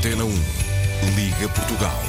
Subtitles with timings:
[0.00, 0.28] Antena 1.
[1.14, 2.00] Liga Portugal.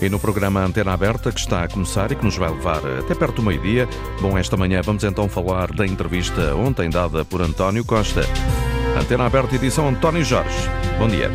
[0.00, 3.14] E no programa Antena Aberta, que está a começar e que nos vai levar até
[3.14, 3.88] perto do meio-dia,
[4.20, 8.22] bom, esta manhã vamos então falar da entrevista ontem dada por António Costa.
[9.00, 10.68] Antena Aberta, edição António Jorge.
[10.98, 11.30] Bom dia.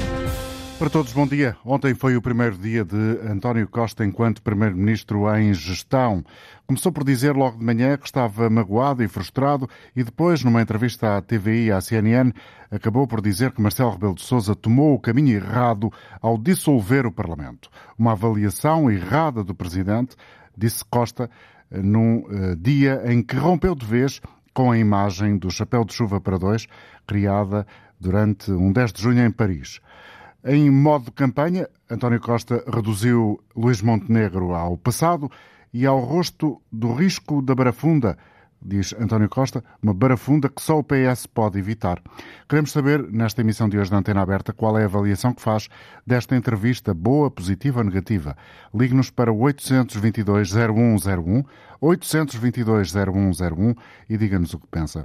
[0.78, 1.58] Para todos, bom dia.
[1.66, 6.24] Ontem foi o primeiro dia de António Costa enquanto Primeiro-Ministro em gestão.
[6.68, 11.18] Começou por dizer logo de manhã que estava magoado e frustrado e depois, numa entrevista
[11.18, 12.32] à TVI e à CNN,
[12.70, 15.92] acabou por dizer que Marcelo Rebelo de Sousa tomou o caminho errado
[16.22, 17.72] ao dissolver o Parlamento.
[17.98, 20.16] Uma avaliação errada do Presidente,
[20.56, 21.28] disse Costa,
[21.72, 24.22] num uh, dia em que rompeu de vez
[24.54, 26.68] com a imagem do chapéu de chuva para dois,
[27.08, 27.66] criada
[28.00, 29.80] durante um 10 de junho em Paris.
[30.50, 35.30] Em modo campanha, António Costa reduziu Luís Montenegro ao passado
[35.74, 38.18] e ao rosto do risco da barafunda,
[38.62, 42.02] diz António Costa, uma barafunda que só o PS pode evitar.
[42.48, 45.68] Queremos saber, nesta emissão de hoje da Antena Aberta, qual é a avaliação que faz
[46.06, 48.38] desta entrevista, boa, positiva ou negativa.
[48.74, 51.44] Ligue-nos para o 822-0101,
[51.82, 53.78] 822-0101
[54.10, 55.04] e diga-nos o que pensa.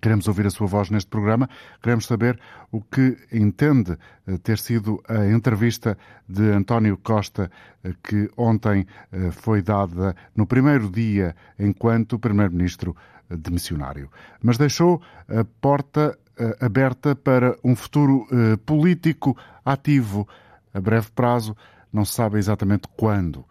[0.00, 1.48] Queremos ouvir a sua voz neste programa,
[1.82, 2.38] queremos saber
[2.70, 7.50] o que entende eh, ter sido a entrevista de António Costa,
[7.82, 12.94] eh, que ontem eh, foi dada no primeiro dia enquanto Primeiro-Ministro
[13.28, 14.10] demissionário.
[14.42, 16.18] Mas deixou a porta
[16.60, 18.26] aberta para um futuro
[18.64, 20.26] político ativo
[20.72, 21.56] a breve prazo,
[21.92, 23.44] não se sabe exatamente quando.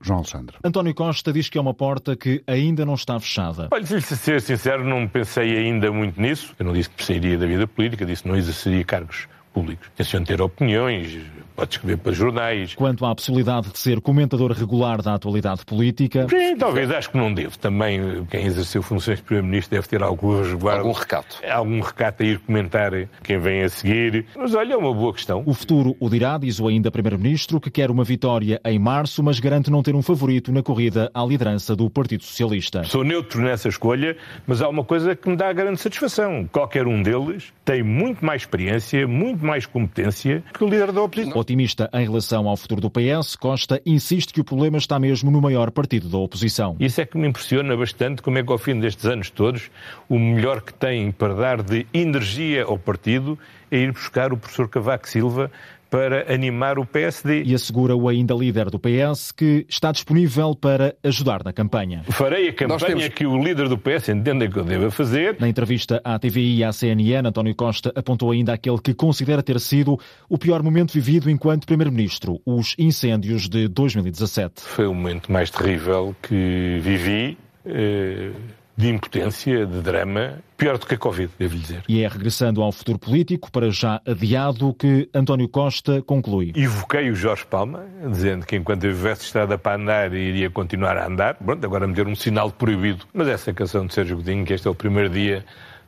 [0.00, 0.56] João Alexandre.
[0.62, 3.68] António Costa diz que é uma porta que ainda não está fechada.
[3.70, 6.54] Olha, se ser sincero, não pensei ainda muito nisso.
[6.58, 9.28] Eu não disse que sairia da vida política, disse que não exerceria cargos
[9.58, 9.90] públicos.
[9.96, 11.18] Tenciono ter opiniões,
[11.56, 12.74] pode escrever para jornais.
[12.74, 16.26] Quanto à possibilidade de ser comentador regular da atualidade política...
[16.28, 17.58] Sim, talvez, acho que não devo.
[17.58, 20.80] Também quem exerceu funções de Primeiro-Ministro deve ter algum resguardo.
[20.80, 21.40] Algum recato.
[21.50, 22.92] Algum recato a ir comentar
[23.24, 24.26] quem vem a seguir.
[24.36, 25.42] Mas olha, é uma boa questão.
[25.44, 29.40] O futuro o dirá, diz o ainda Primeiro-Ministro, que quer uma vitória em março, mas
[29.40, 32.84] garante não ter um favorito na corrida à liderança do Partido Socialista.
[32.84, 34.16] Sou neutro nessa escolha,
[34.46, 36.48] mas há uma coisa que me dá grande satisfação.
[36.52, 41.38] Qualquer um deles tem muito mais experiência, muito mais competência que o líder da oposição.
[41.38, 45.40] Otimista em relação ao futuro do PS, Costa insiste que o problema está mesmo no
[45.40, 46.76] maior partido da oposição.
[46.78, 49.70] Isso é que me impressiona bastante, como é que ao fim destes anos todos,
[50.08, 53.38] o melhor que tem para dar de energia ao partido
[53.70, 55.50] é ir buscar o professor Cavaco Silva
[55.90, 57.42] para animar o PSD.
[57.44, 62.02] E assegura o ainda líder do PS que está disponível para ajudar na campanha.
[62.10, 63.08] Farei a campanha temos...
[63.08, 65.36] que o líder do PS entenda que eu deva fazer.
[65.40, 69.58] Na entrevista à TVI e à CNN, António Costa apontou ainda aquele que considera ter
[69.60, 74.62] sido o pior momento vivido enquanto Primeiro-Ministro, os incêndios de 2017.
[74.62, 77.36] Foi o momento mais terrível que vivi.
[77.64, 78.32] Eh
[78.78, 81.82] de impotência, de drama, pior do que a Covid, devo lhe dizer.
[81.88, 86.52] E é regressando ao futuro político, para já adiado, que António Costa conclui.
[86.54, 91.08] Evoquei o Jorge Palma, dizendo que enquanto eu tivesse estrada para andar, iria continuar a
[91.08, 91.34] andar.
[91.34, 93.04] Pronto, agora me deu um sinal proibido.
[93.12, 95.44] Mas essa canção de Sérgio Godinho, que este é o primeiro dia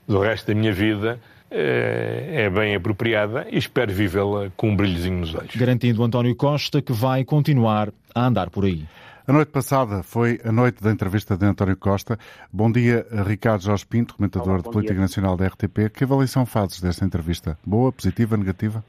[0.09, 5.21] do resto da minha vida, eh, é bem apropriada e espero vivê-la com um brilhozinho
[5.21, 5.55] nos olhos.
[5.55, 8.85] Garantindo António Costa que vai continuar a andar por aí.
[9.27, 12.19] A noite passada foi a noite da entrevista de António Costa.
[12.51, 15.03] Bom dia, Ricardo Jorge Pinto, comentador Olá, de Política dia.
[15.03, 15.91] Nacional da RTP.
[15.95, 17.59] Que avaliação fazes desta entrevista?
[17.65, 18.83] Boa, positiva, negativa?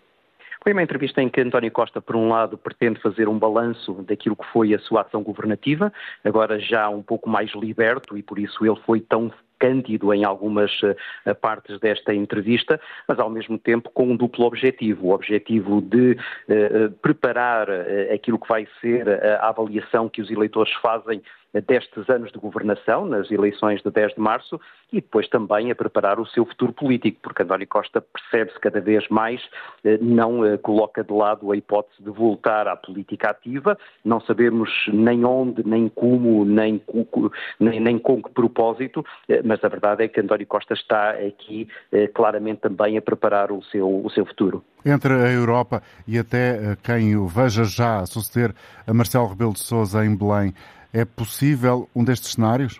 [0.63, 4.35] Foi uma entrevista em que António Costa, por um lado, pretende fazer um balanço daquilo
[4.35, 5.91] que foi a sua ação governativa,
[6.23, 10.71] agora já um pouco mais liberto e por isso ele foi tão cândido em algumas
[10.81, 15.07] uh, partes desta entrevista, mas ao mesmo tempo com um duplo objetivo.
[15.07, 19.07] O objetivo de uh, preparar uh, aquilo que vai ser
[19.39, 21.21] a avaliação que os eleitores fazem
[21.59, 24.59] destes anos de governação, nas eleições de 10 de março,
[24.91, 29.07] e depois também a preparar o seu futuro político, porque António Costa percebe-se cada vez
[29.09, 29.41] mais,
[29.83, 34.69] eh, não eh, coloca de lado a hipótese de voltar à política ativa, não sabemos
[34.93, 36.81] nem onde, nem como, nem,
[37.59, 41.67] nem, nem com que propósito, eh, mas a verdade é que António Costa está aqui
[42.13, 44.63] claramente também a preparar o seu, o seu futuro.
[44.85, 48.53] Entre a Europa e até quem o veja já suceder
[48.87, 50.53] a Marcelo Rebelo de Sousa em Belém,
[50.93, 52.79] é possível um destes cenários?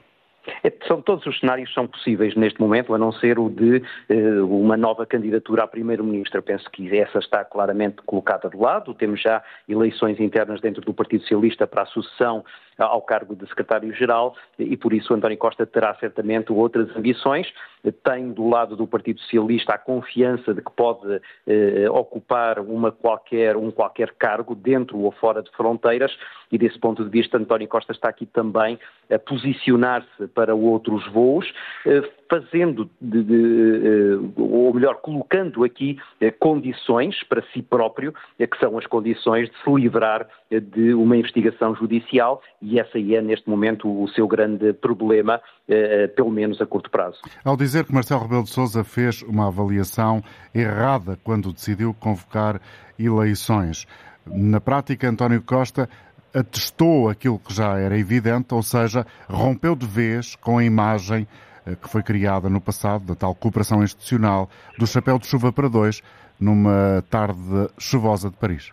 [0.63, 4.45] É, são, todos os cenários são possíveis neste momento, a não ser o de uh,
[4.45, 6.41] uma nova candidatura a Primeiro-Ministro.
[6.41, 8.93] Penso que essa está claramente colocada de lado.
[8.93, 12.43] Temos já eleições internas dentro do Partido Socialista para a sucessão
[12.77, 17.47] ao cargo de secretário-geral e por isso António Costa terá certamente outras ambições.
[18.03, 23.57] Tem do lado do Partido Socialista a confiança de que pode eh, ocupar uma qualquer,
[23.57, 26.15] um qualquer cargo dentro ou fora de fronteiras
[26.51, 28.79] e desse ponto de vista António Costa está aqui também
[29.09, 31.45] a posicionar-se para para outros voos,
[32.29, 35.97] fazendo, de, de, ou melhor, colocando aqui
[36.39, 42.41] condições para si próprio, que são as condições de se livrar de uma investigação judicial
[42.61, 45.41] e essa aí é, neste momento, o seu grande problema,
[46.15, 47.19] pelo menos a curto prazo.
[47.43, 50.21] Ao dizer que Marcelo Rebelo de Sousa fez uma avaliação
[50.53, 52.59] errada quando decidiu convocar
[52.99, 53.87] eleições,
[54.25, 55.89] na prática, António Costa
[56.33, 61.27] atestou aquilo que já era evidente, ou seja, rompeu de vez com a imagem
[61.65, 65.67] eh, que foi criada no passado da tal cooperação institucional do chapéu de chuva para
[65.67, 66.01] dois
[66.39, 68.71] numa tarde chuvosa de Paris.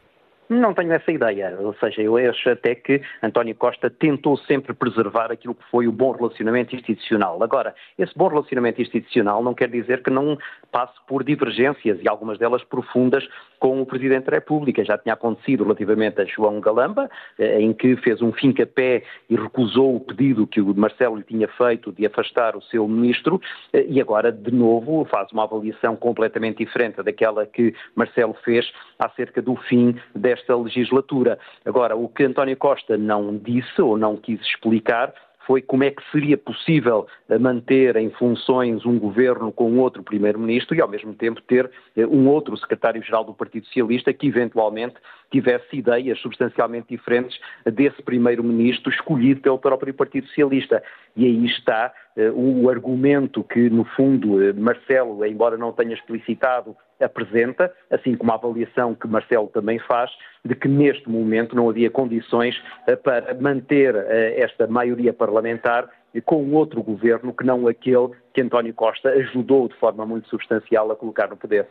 [0.49, 5.31] Não tenho essa ideia, ou seja, eu acho até que António Costa tentou sempre preservar
[5.31, 7.43] aquilo que foi o bom relacionamento institucional.
[7.43, 10.39] Agora, esse bom relacionamento institucional não quer dizer que não
[10.73, 13.29] passe por divergências e algumas delas profundas
[13.59, 14.83] com o Presidente da República.
[14.83, 19.97] Já tinha acontecido relativamente a João Galamba, eh, em que fez um fim-capé e recusou
[19.97, 23.39] o pedido que o Marcelo lhe tinha feito de afastar o seu ministro,
[23.75, 29.43] eh, e agora, de novo, faz uma avaliação completamente diferente daquela que Marcelo fez acerca
[29.43, 31.39] do fim desta legislatura.
[31.65, 35.13] Agora, o que António Costa não disse ou não quis explicar
[35.49, 40.77] foi como é que seria possível eh, manter em funções um governo com outro primeiro-ministro
[40.77, 44.97] e, ao mesmo tempo, ter eh, um outro secretário-geral do Partido Socialista que, eventualmente,
[45.31, 50.83] tivesse ideias substancialmente diferentes desse primeiro-ministro escolhido pelo próprio Partido Socialista.
[51.17, 56.77] E aí está uh, o argumento que, no fundo, uh, Marcelo, embora não tenha explicitado,
[57.01, 60.11] apresenta, assim como a avaliação que Marcelo também faz,
[60.45, 62.57] de que neste momento não havia condições
[62.89, 63.95] uh, para manter
[64.37, 65.89] esta maioria parlamentar
[66.25, 70.97] com outro governo que não aquele que António Costa ajudou de forma muito substancial a
[70.97, 71.67] colocar no poder.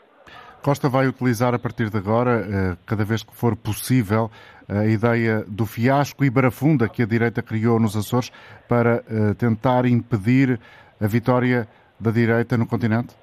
[0.62, 4.30] Costa vai utilizar a partir de agora, eh, cada vez que for possível,
[4.68, 8.32] a ideia do fiasco e barafunda que a direita criou nos Açores
[8.68, 10.60] para eh, tentar impedir
[11.00, 11.68] a vitória
[12.00, 13.16] da direita no continente?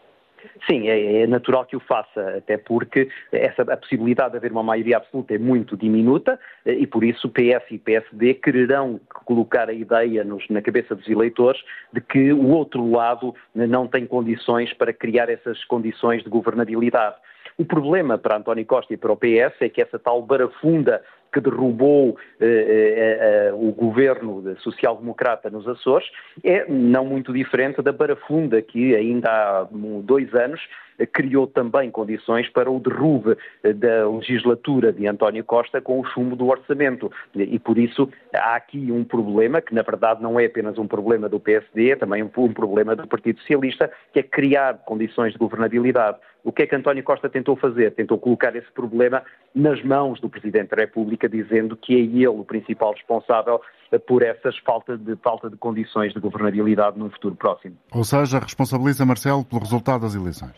[0.69, 4.63] Sim, é, é, natural que o faça, até porque essa, a possibilidade de haver uma
[4.63, 9.73] maioria absoluta é muito diminuta eh, e por isso PS e PSD quererão colocar a
[9.73, 11.61] ideia nos, na cabeça dos eleitores
[11.93, 17.17] de que o outro lado não tem condições para criar essas condições de governabilidade.
[17.57, 21.03] O problema para António Costa e para o PS é que essa tal barafunda
[21.35, 26.09] que derrubou eh, eh, eh, o governo social-democrata nos Açores
[26.45, 29.69] é não muito diferente da barafunda que ainda há
[30.05, 30.61] dois anos
[31.13, 36.49] criou também condições para o derrube da legislatura de António Costa com o chumbo do
[36.49, 37.11] orçamento.
[37.35, 41.29] E por isso há aqui um problema que, na verdade, não é apenas um problema
[41.29, 46.19] do PSD, é também um problema do Partido Socialista, que é criar condições de governabilidade.
[46.45, 47.93] O que é que António Costa tentou fazer?
[47.93, 49.23] Tentou colocar esse problema
[49.55, 53.61] nas mãos do Presidente da República, dizendo que é ele o principal responsável
[54.07, 57.77] por essas falta de, falta de condições de governabilidade num futuro próximo.
[57.93, 60.53] Ou seja, responsabiliza Marcelo pelo resultado das eleições.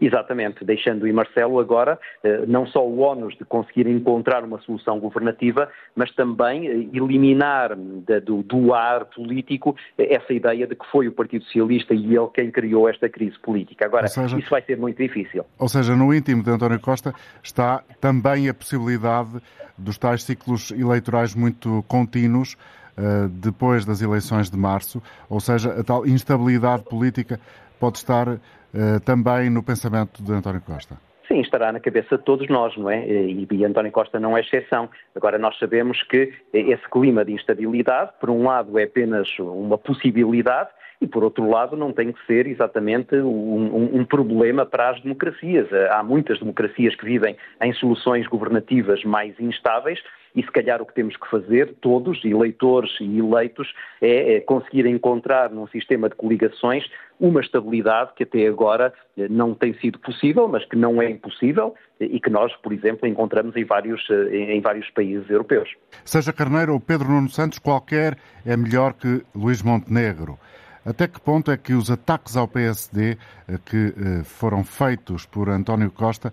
[0.00, 4.98] Exatamente, deixando e Marcelo agora eh, não só o ónus de conseguir encontrar uma solução
[4.98, 7.76] governativa, mas também eh, eliminar
[8.24, 12.28] do, do ar político eh, essa ideia de que foi o Partido Socialista e ele
[12.32, 13.84] quem criou esta crise política.
[13.84, 15.44] Agora, seja, isso vai ser muito difícil.
[15.58, 17.12] Ou seja, no íntimo de António Costa
[17.42, 19.38] está também a possibilidade
[19.76, 22.56] dos tais ciclos eleitorais muito contínuos
[23.30, 27.40] depois das eleições de março, ou seja, a tal instabilidade política
[27.80, 30.96] pode estar eh, também no pensamento de António Costa?
[31.26, 33.06] Sim, estará na cabeça de todos nós, não é?
[33.06, 34.90] E, e António Costa não é exceção.
[35.14, 40.70] Agora, nós sabemos que esse clima de instabilidade, por um lado, é apenas uma possibilidade,
[41.00, 45.66] e, por outro lado, não tem que ser exatamente um, um, problema para as democracias.
[45.90, 49.98] Há muitas democracias que vivem em soluções governativas mais instáveis
[50.34, 54.86] e, se calhar, o que temos que fazer, todos, eleitores e eleitos, é, é conseguir
[54.86, 56.84] encontrar num sistema de coligações
[57.18, 61.74] uma estabilidade que até agora eh, não tem sido possível, mas que não é impossível
[62.00, 65.68] e que nós, por exemplo, encontramos em vários, eh, em vários países europeus.
[66.04, 68.16] Seja Carneiro ou Pedro Nuno Santos, qualquer
[68.46, 70.38] é melhor que Luís Montenegro.
[70.90, 73.16] Até que ponto é que os ataques ao PSD
[73.46, 73.94] eh, que
[74.24, 76.32] foram feitos por António Costa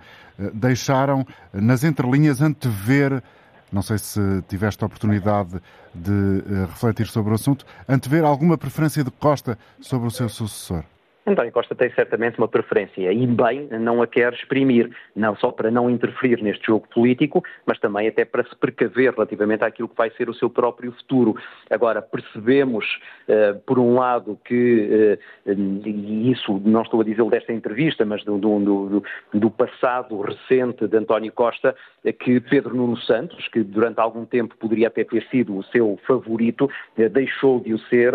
[0.54, 3.24] deixaram nas entrelinhas antever
[3.72, 5.62] não sei se tiveste a oportunidade
[5.94, 10.84] de refletir sobre o assunto, antever alguma preferência de Costa sobre o seu sucessor?
[11.28, 15.70] António Costa tem certamente uma preferência e bem não a quer exprimir, não só para
[15.70, 20.10] não interferir neste jogo político, mas também até para se precaver relativamente àquilo que vai
[20.12, 21.36] ser o seu próprio futuro.
[21.70, 22.86] Agora, percebemos,
[23.28, 25.52] uh, por um lado, que, uh,
[25.86, 29.04] e isso não estou a dizer desta entrevista, mas do, do, do,
[29.34, 31.76] do passado recente de António Costa,
[32.20, 36.72] que Pedro Nuno Santos, que durante algum tempo poderia até ter sido o seu favorito,
[36.98, 38.14] uh, deixou de o ser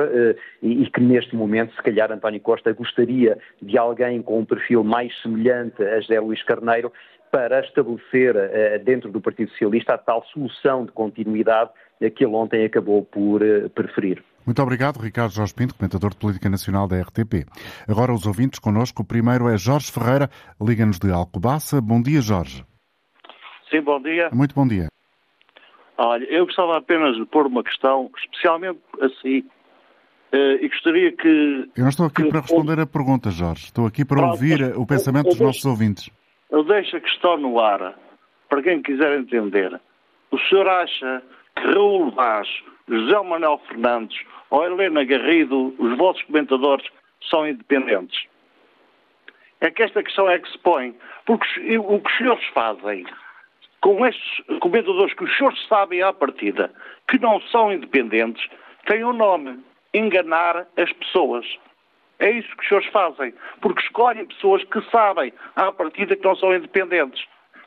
[0.62, 4.44] e, e que neste momento, se calhar, António Costa gostaria gostaria de alguém com um
[4.44, 6.92] perfil mais semelhante a José Luís Carneiro
[7.30, 11.70] para estabelecer eh, dentro do Partido Socialista a tal solução de continuidade
[12.16, 14.22] que ele ontem acabou por eh, preferir.
[14.44, 17.46] Muito obrigado, Ricardo Jorge Pinto, comentador de Política Nacional da RTP.
[17.88, 19.02] Agora os ouvintes connosco.
[19.02, 20.28] O primeiro é Jorge Ferreira,
[20.60, 21.80] liga-nos de Alcobaça.
[21.80, 22.64] Bom dia, Jorge.
[23.70, 24.28] Sim, bom dia.
[24.32, 24.88] Muito bom dia.
[25.96, 29.44] Olha, eu gostava apenas de pôr uma questão, especialmente assim,
[30.32, 31.28] e gostaria que.
[31.76, 33.64] Eu não estou aqui que, para responder a pergunta, Jorge.
[33.64, 36.10] Estou aqui para pronto, ouvir o pensamento dos nossos ouvintes.
[36.50, 37.94] Eu deixo a questão no ar,
[38.48, 39.78] para quem quiser entender.
[40.30, 41.22] O senhor acha
[41.56, 42.48] que Raul Vaz,
[42.88, 44.18] José Manuel Fernandes
[44.50, 46.86] ou Helena Garrido, os vossos comentadores,
[47.28, 48.26] são independentes?
[49.60, 50.94] É que esta questão é que se põe.
[51.24, 53.06] Porque o que os senhores fazem
[53.82, 56.72] com estes comentadores que os senhores sabem à partida
[57.08, 58.48] que não são independentes,
[58.86, 59.62] têm um nome
[59.94, 61.46] enganar as pessoas.
[62.18, 66.36] É isso que os senhores fazem, porque escolhem pessoas que sabem à partida que não
[66.36, 67.24] são independentes.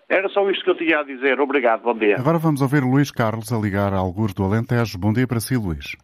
[0.08, 1.40] Era só isto que eu tinha a dizer.
[1.42, 2.16] Obrigado, bom dia.
[2.18, 5.00] Agora vamos ouvir Luís Carlos a ligar a alguns do Alentejo.
[5.00, 5.98] Bom dia para si, Luís.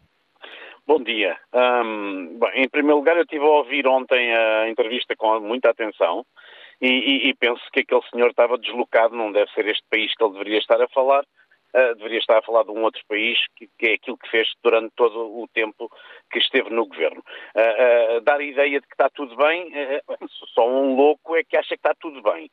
[0.87, 1.37] Bom dia.
[1.53, 6.25] Um, bom, em primeiro lugar, eu estive a ouvir ontem a entrevista com muita atenção
[6.81, 10.23] e, e, e penso que aquele senhor estava deslocado, não deve ser este país que
[10.23, 11.23] ele deveria estar a falar,
[11.73, 14.51] uh, deveria estar a falar de um outro país, que, que, é aquilo que fez
[14.63, 15.91] durante todo o tempo
[16.31, 17.23] que esteve no governo.
[17.55, 19.71] Uh, uh, dar a ideia de que está tudo bem,
[20.53, 22.49] só um louco é que acha que está tudo bem.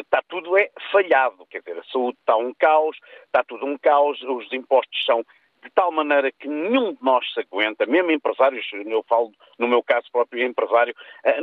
[0.00, 4.20] está tudo é falhado, quer dizer, a saúde está um caos, está tudo um caos,
[4.22, 5.24] os impostos são
[5.62, 9.82] de tal maneira que nenhum de nós se aguenta, mesmo empresários, eu falo no meu
[9.82, 10.94] caso próprio empresário,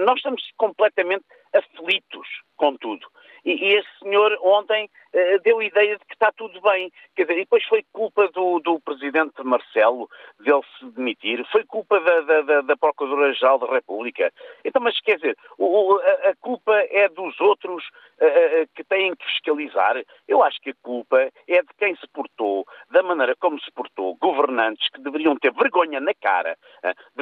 [0.05, 3.07] nós estamos completamente aflitos com tudo.
[3.45, 6.91] E, e esse senhor ontem uh, deu ideia de que está tudo bem.
[7.15, 11.99] Quer dizer, e depois foi culpa do, do presidente Marcelo dele se demitir, foi culpa
[11.99, 14.31] da, da, da Procuradora-Geral da República.
[14.63, 19.25] Então, mas quer dizer, o, a, a, culpa é dos outros uh, que têm que
[19.25, 20.01] fiscalizar.
[20.27, 24.15] Eu acho que a culpa é de quem se portou, da maneira como se portou,
[24.15, 26.57] governantes que deveriam ter vergonha na cara,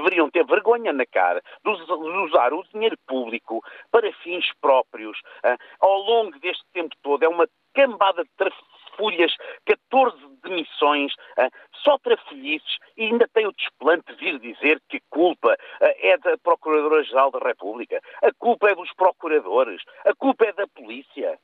[0.10, 5.20] deveriam ter vergonha na cara de usar o dinheiro público para fins próprios.
[5.80, 9.36] Ao longo deste tempo todo é uma cambada de trafulhas,
[9.66, 11.14] 14 demissões,
[11.84, 16.38] só trafolhices e ainda tem o desplante de vir dizer que a culpa é da
[16.40, 21.40] Procuradora-Geral da República, a culpa é dos procuradores, a culpa é da polícia.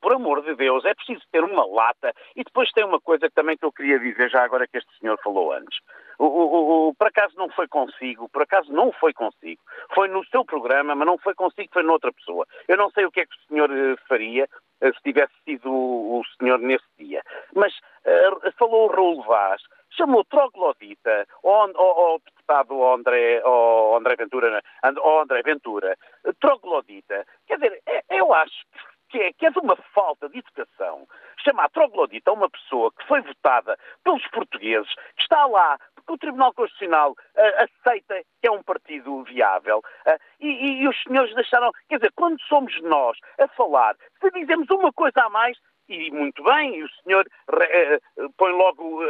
[0.00, 2.12] Por amor de Deus, é preciso ter uma lata.
[2.34, 5.18] E depois tem uma coisa também que eu queria dizer, já agora que este senhor
[5.22, 5.78] falou antes.
[6.18, 9.62] O, o, o, por acaso não foi consigo, por acaso não foi consigo.
[9.94, 12.44] Foi no seu programa, mas não foi consigo, foi noutra pessoa.
[12.66, 14.48] Eu não sei o que é que o senhor uh, faria
[14.82, 17.22] uh, se tivesse sido o, senhor nesse dia.
[17.54, 25.20] Mas uh, falou o Raul Vaz, chamou troglodita ao, deputado André, ao André Ventura, ao
[25.20, 25.96] André Ventura,
[26.40, 27.24] troglodita.
[27.46, 31.06] Quer dizer, é, eu acho que que é, que é de uma falta de educação
[31.42, 36.18] chamar troglodita a uma pessoa que foi votada pelos portugueses, que está lá porque o
[36.18, 41.70] Tribunal Constitucional uh, aceita que é um partido viável uh, e, e, os senhores deixaram.
[41.88, 46.42] Quer dizer, quando somos nós a falar, se dizemos uma coisa a mais, e muito
[46.42, 49.02] bem, e o senhor uh, põe logo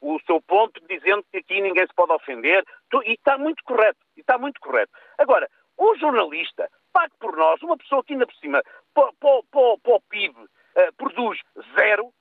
[0.00, 2.64] o seu ponto dizendo que aqui ninguém se pode ofender,
[3.04, 4.92] e está muito correto, e está muito correto.
[5.18, 8.62] Agora, o jornalista pague por nós, uma pessoa que ainda por cima,
[8.94, 11.38] para, o PIB, uh, produz
[11.76, 12.12] zero.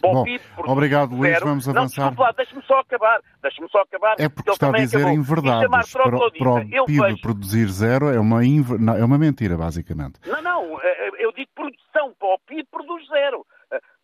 [0.00, 1.46] Bom, PIB, obrigado Luís, zero.
[1.46, 2.14] vamos avançar.
[2.14, 4.16] Não, deixe-me só acabar, deixe-me só acabar.
[4.18, 5.92] É porque está a dizer inverdades.
[5.92, 6.30] Para, para o
[6.84, 7.20] PIB vejo...
[7.22, 8.78] produzir zero é uma, inver...
[8.78, 10.20] não, é uma mentira, basicamente.
[10.26, 13.55] Não, não, eh, eu digo produção, para o PIB produz zero eh,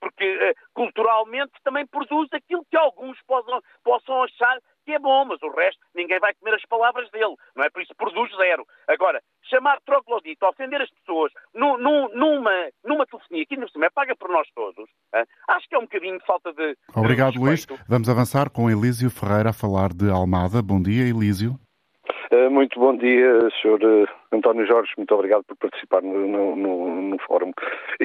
[0.02, 5.50] porque culturalmente também produz aquilo que alguns possam, possam achar que é bom, mas o
[5.50, 7.70] resto ninguém vai comer as palavras dele, não é?
[7.70, 8.66] Por isso produz zero.
[8.88, 12.08] Agora, chamar troglodita, ofender as pessoas numa,
[12.84, 15.24] numa telefonia que ainda por cima é paga por nós todos, hein?
[15.50, 16.76] acho que é um bocadinho de falta de.
[16.96, 17.64] Obrigado, de Luís.
[17.88, 20.60] Vamos avançar com Elísio Ferreira a falar de Almada.
[20.60, 21.56] Bom dia, Elísio.
[22.30, 23.78] Eh, muito bom dia, Sr.
[23.82, 24.92] Eh, António Jorge.
[24.96, 27.52] Muito obrigado por participar no, no, no conformo.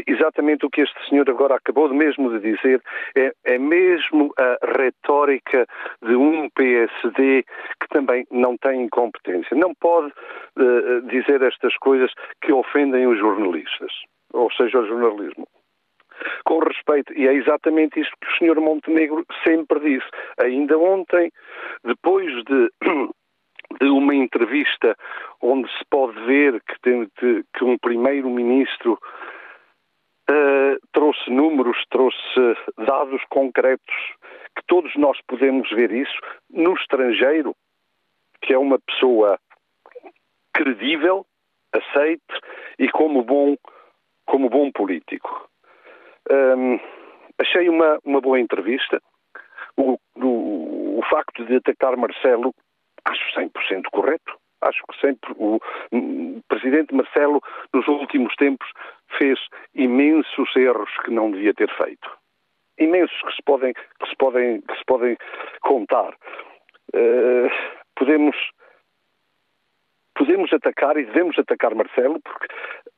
[0.06, 2.82] Exatamente o que este senhor agora acabou mesmo de dizer
[3.16, 5.66] é, é mesmo a retórica
[6.02, 7.44] de um PSD
[7.80, 9.56] que também não tem competência.
[9.56, 12.12] Não pode uh, dizer estas coisas
[12.42, 13.92] que ofendem os jornalistas,
[14.34, 15.48] ou seja, o jornalismo
[16.46, 18.60] com respeito, e é exatamente isto que o Sr.
[18.60, 20.08] Montenegro sempre disse.
[20.40, 21.32] Ainda ontem,
[21.84, 22.72] depois de
[23.82, 24.96] de uma entrevista
[25.42, 27.08] onde se pode ver que, tem,
[27.54, 29.00] que um primeiro-ministro
[30.30, 32.18] uh, trouxe números, trouxe
[32.78, 33.96] dados concretos,
[34.56, 36.18] que todos nós podemos ver isso,
[36.50, 37.56] no estrangeiro,
[38.42, 39.40] que é uma pessoa
[40.54, 41.26] credível,
[41.74, 42.42] aceite
[42.80, 43.56] e como bom,
[44.26, 45.50] como bom político.
[46.32, 46.80] Um,
[47.40, 49.02] achei uma, uma boa entrevista.
[49.76, 52.54] O, o, o facto de atacar Marcelo
[53.08, 54.38] acho 100% correto.
[54.62, 55.60] Acho que sempre o
[56.48, 57.42] presidente Marcelo,
[57.74, 58.68] nos últimos tempos,
[59.18, 59.40] fez
[59.76, 62.10] imensos erros que não devia ter feito.
[62.80, 65.18] Imensos que se podem, que se podem, que se podem
[65.62, 66.16] contar.
[66.94, 67.50] Uh,
[67.96, 68.36] podemos,
[70.16, 72.48] podemos atacar e devemos atacar Marcelo, porque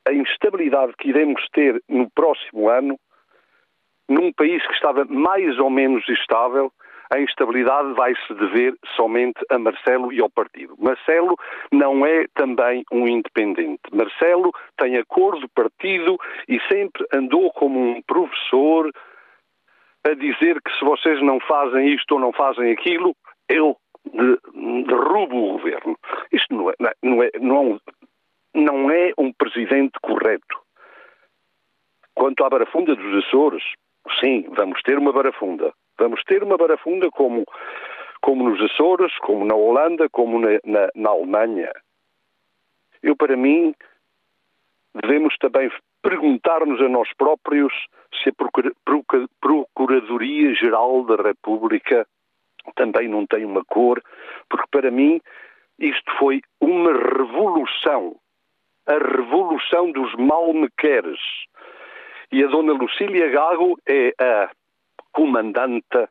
[0.08, 2.98] a instabilidade que iremos ter no próximo ano,
[4.08, 6.72] num país que estava mais ou menos estável,
[7.10, 10.76] a instabilidade vai-se dever somente a Marcelo e ao partido.
[10.78, 11.34] Marcelo
[11.72, 13.82] não é também um independente.
[13.92, 16.16] Marcelo tem acordo partido
[16.48, 18.90] e sempre andou como um professor
[20.04, 23.14] a dizer que se vocês não fazem isto ou não fazem aquilo,
[23.48, 23.76] eu
[24.86, 25.98] derrubo o governo.
[26.32, 27.80] Isto não é, não é, não,
[28.54, 30.60] não é um presidente correto.
[32.14, 33.62] Quanto à barafunda dos Açores,
[34.20, 35.72] sim, vamos ter uma barafunda.
[36.00, 37.44] Vamos ter uma barafunda como,
[38.22, 41.70] como nos Açores, como na Holanda, como na, na, na Alemanha.
[43.02, 43.74] Eu, para mim,
[44.94, 45.70] devemos também
[46.02, 47.70] perguntar-nos a nós próprios
[48.22, 48.32] se a
[49.42, 52.06] Procuradoria-Geral da República
[52.76, 54.02] também não tem uma cor,
[54.48, 55.20] porque para mim
[55.78, 58.16] isto foi uma revolução.
[58.86, 61.20] A revolução dos malmequeres.
[62.32, 64.50] E a dona Lucília Gago é a
[65.12, 66.08] comandante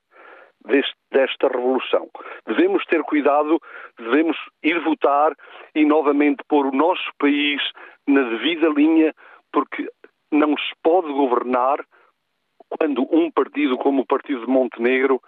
[0.66, 2.10] deste, desta revolução.
[2.46, 3.60] Devemos ter cuidado,
[3.98, 5.34] devemos ir votar
[5.76, 7.62] e novamente pôr o nosso país
[8.08, 9.14] na devida linha,
[9.52, 9.90] porque
[10.32, 11.84] não se pode governar
[12.70, 15.20] quando um partido como o Partido de Montenegro,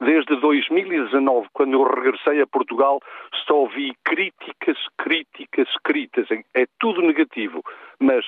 [0.00, 3.00] desde 2019, quando eu regressei a Portugal,
[3.46, 6.28] só ouvi críticas, críticas, críticas.
[6.54, 7.62] É tudo negativo,
[7.98, 8.24] mas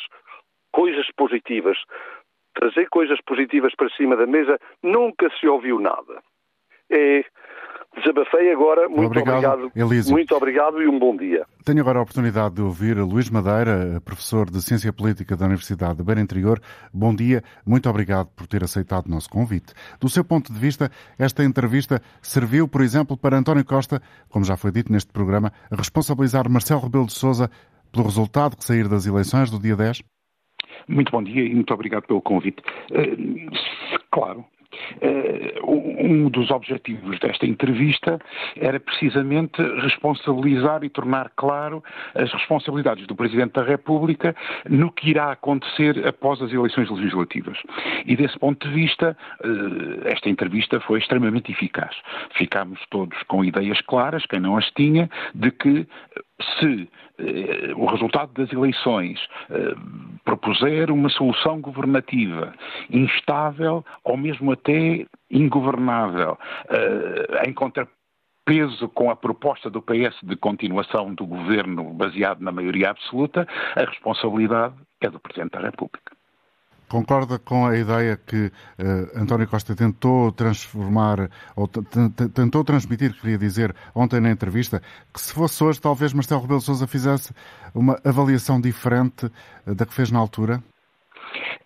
[0.70, 1.78] coisas positivas
[2.54, 6.22] trazer coisas positivas para cima da mesa, nunca se ouviu nada.
[6.90, 7.24] É,
[7.96, 11.44] desabafei agora, muito obrigado, obrigado muito obrigado e um bom dia.
[11.64, 16.04] Tenho agora a oportunidade de ouvir Luís Madeira, professor de Ciência Política da Universidade de
[16.04, 16.60] Beira Interior.
[16.92, 19.74] Bom dia, muito obrigado por ter aceitado o nosso convite.
[20.00, 24.56] Do seu ponto de vista, esta entrevista serviu, por exemplo, para António Costa, como já
[24.56, 27.50] foi dito neste programa, responsabilizar Marcelo Rebelo de Sousa
[27.92, 30.02] pelo resultado que sair das eleições do dia 10?
[30.88, 32.62] Muito bom dia e muito obrigado pelo convite.
[32.90, 33.50] Uh,
[34.10, 34.44] claro,
[35.02, 38.18] Uh, um dos objetivos desta entrevista
[38.56, 41.82] era precisamente responsabilizar e tornar claro
[42.14, 44.34] as responsabilidades do Presidente da República
[44.68, 47.58] no que irá acontecer após as eleições legislativas.
[48.06, 51.94] E desse ponto de vista, uh, esta entrevista foi extremamente eficaz.
[52.36, 55.86] Ficámos todos com ideias claras, quem não as tinha, de que
[56.58, 59.18] se eh, o resultado das eleições
[59.50, 59.74] eh,
[60.24, 62.54] propuser uma solução governativa
[62.90, 71.14] instável ou mesmo até ingovernável, eh, em contrapeso com a proposta do PS de continuação
[71.14, 76.11] do governo baseado na maioria absoluta, a responsabilidade é do Presidente da República.
[76.92, 83.74] Concorda com a ideia que uh, António Costa tentou transformar, ou tentou transmitir, queria dizer,
[83.94, 84.78] ontem na entrevista,
[85.10, 87.32] que se fosse hoje, talvez Marcelo Rebelo Sousa fizesse
[87.74, 90.62] uma avaliação diferente uh, da que fez na altura?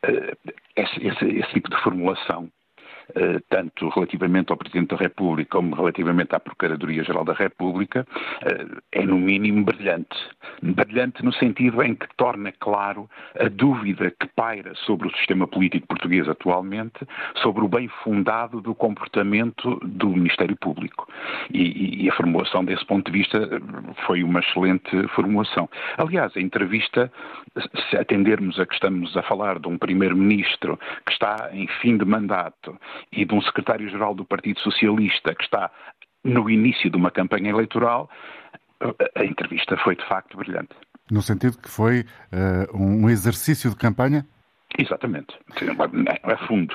[0.05, 2.66] Uh, esse, esse, esse tipo de formulação eh,
[3.49, 8.07] tanto relativamente ao Presidente da República como relativamente à Procuradoria-Geral da República,
[8.43, 10.17] eh, é no mínimo brilhante.
[10.63, 15.87] Brilhante no sentido em que torna claro a dúvida que paira sobre o sistema político
[15.87, 17.07] português atualmente,
[17.43, 21.09] sobre o bem fundado do comportamento do Ministério Público.
[21.53, 23.39] E, e a formulação desse ponto de vista
[24.07, 25.69] foi uma excelente formulação.
[25.97, 27.11] Aliás, a entrevista,
[27.91, 32.05] se atendermos a que estamos a falar de um Primeiro-Ministro que está em fim de
[32.05, 32.79] mandato
[33.13, 35.71] e de um secretário-geral do Partido Socialista que está
[36.25, 38.11] no início de uma campanha eleitoral,
[39.15, 40.75] a entrevista foi de facto brilhante.
[41.11, 44.27] No sentido que foi uh, um exercício de campanha?
[44.79, 45.35] Exatamente.
[46.25, 46.75] É fundo.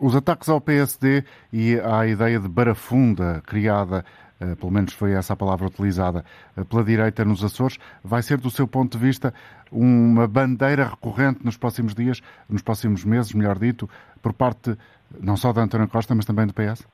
[0.00, 4.04] Os ataques ao PSD e à ideia de barafunda criada
[4.56, 6.24] pelo menos foi essa a palavra utilizada
[6.56, 9.34] eh, pela direita nos Açores, vai ser, do seu ponto de vista,
[9.70, 13.88] uma bandeira recorrente nos próximos dias, nos próximos meses, melhor dito,
[14.22, 14.76] por parte
[15.20, 16.86] não só da António Costa, mas também do PS?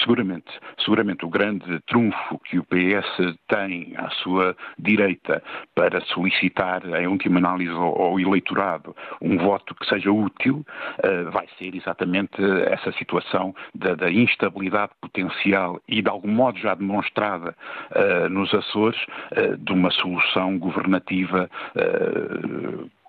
[0.00, 5.42] Seguramente, seguramente o grande trunfo que o PS tem à sua direita
[5.74, 10.64] para solicitar, em última análise, ao, eleitorado um voto que seja útil,
[10.98, 16.74] uh, vai ser exatamente essa situação da, da, instabilidade potencial e, de algum modo, já
[16.74, 17.54] demonstrada
[17.90, 19.00] uh, nos Açores,
[19.32, 21.50] uh, de uma solução governativa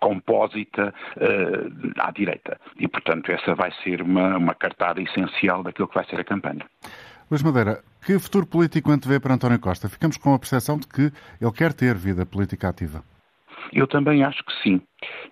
[0.05, 2.59] compósita uh, à direita.
[2.77, 6.63] E, portanto, essa vai ser uma, uma cartada essencial daquilo que vai ser a campanha.
[7.31, 9.89] Luís Madeira, que futuro político antevê para António Costa?
[9.89, 13.03] Ficamos com a percepção de que ele quer ter vida política ativa.
[13.73, 14.79] Eu também acho que sim.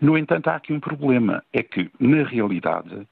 [0.01, 1.43] No entanto, há aqui um problema.
[1.53, 3.07] É que, na realidade,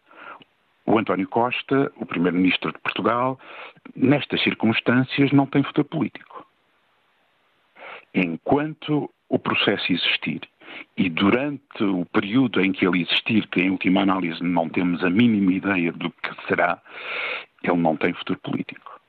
[0.88, 3.40] o António Costa, o Primeiro-Ministro de Portugal,
[3.96, 6.44] nestas circunstâncias, não tem futuro político.
[8.16, 10.42] Enquanto o processo existir
[10.98, 15.10] e durante o período em que ele existir, que em última análise não temos a
[15.10, 16.82] mínima ideia do que será,
[17.64, 19.01] ele não tem futuro político.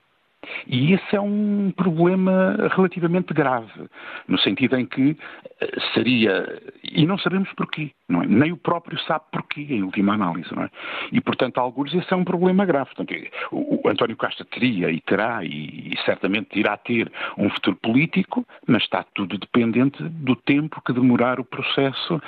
[0.67, 3.89] E esse é um problema relativamente grave,
[4.27, 5.17] no sentido em que
[5.61, 6.61] eh, seria.
[6.83, 8.27] E não sabemos porquê, não é?
[8.27, 10.71] Nem o próprio sabe porquê, em última análise, não é?
[11.13, 12.91] E, portanto, alguns, esse é um problema grave.
[12.95, 13.15] Portanto,
[13.53, 18.83] o, António Costa teria e terá, e, e certamente irá ter, um futuro político, mas
[18.83, 22.21] está tudo dependente do tempo que demorar o processo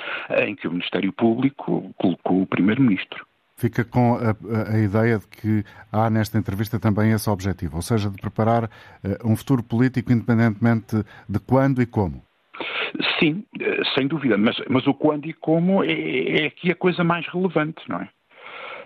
[0.45, 3.25] em que o Ministério Público colocou o Primeiro-Ministro
[3.57, 8.09] fica com a, a, ideia de que há nesta entrevista também esse objetivo, ou seja,
[8.09, 8.69] de preparar uh,
[9.23, 12.23] um futuro político independentemente de quando e como.
[13.19, 17.03] Sim, eh, sem dúvida, mas, mas o quando e como é, é aqui a coisa
[17.03, 18.09] mais relevante, não é?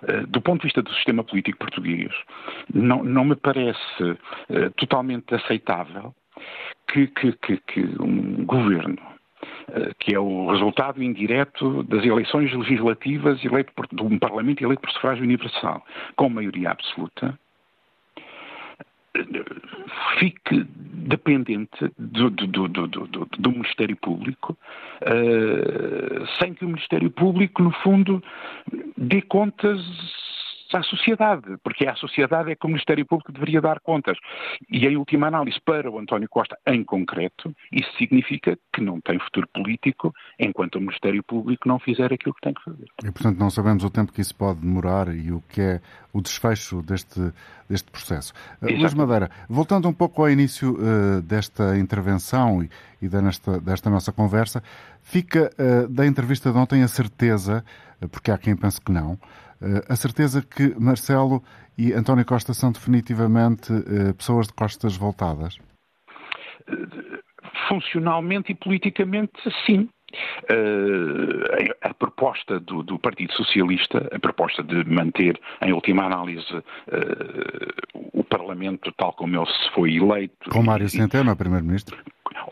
[0.03, 2.11] Eh, do ponto de vista do sistema político português,
[2.73, 6.13] não, não me parece uh, totalmente aceitável
[6.87, 9.18] que, que, que, que um governo eh,
[9.99, 14.91] que é o resultado indireto das eleições legislativas eleito por, de um Parlamento eleito por
[14.91, 17.37] sufrágio universal, com maioria absoluta,
[19.15, 19.23] eh,
[20.19, 20.65] fique
[21.09, 24.55] dependente do, do, do, do Ministério Público,
[25.01, 28.21] uh, sem que o Ministério Público, no fundo,
[28.95, 29.79] dê contas
[30.75, 34.17] à sociedade, porque é a sociedade é que o Ministério Público deveria dar contas.
[34.69, 39.19] E, em última análise, para o António Costa, em concreto, isso significa que não tem
[39.19, 42.85] futuro político enquanto o Ministério Público não fizer aquilo que tem que fazer.
[43.03, 45.81] E, portanto, não sabemos o tempo que isso pode demorar e o que é
[46.13, 47.19] o desfecho deste,
[47.69, 48.33] deste processo.
[48.61, 52.69] Uh, Luís Madeira, voltando um pouco ao início uh, desta intervenção e,
[53.01, 54.63] e desta, desta nossa conversa,
[55.03, 57.63] fica uh, da entrevista de ontem a certeza,
[58.11, 59.48] porque há quem pense que não, eh,
[59.89, 61.43] a certeza que Marcelo
[61.77, 65.57] e António Costa são definitivamente eh, pessoas de costas voltadas?
[67.67, 69.31] Funcionalmente e politicamente,
[69.65, 69.89] sim.
[70.51, 76.51] Uh, a, a, proposta do, do, Partido Socialista, a proposta de manter, em última análise,
[76.51, 76.63] uh,
[77.93, 80.49] o Parlamento tal como ele se foi eleito.
[80.49, 81.95] Com Mário Centeno, Primeiro-Ministro?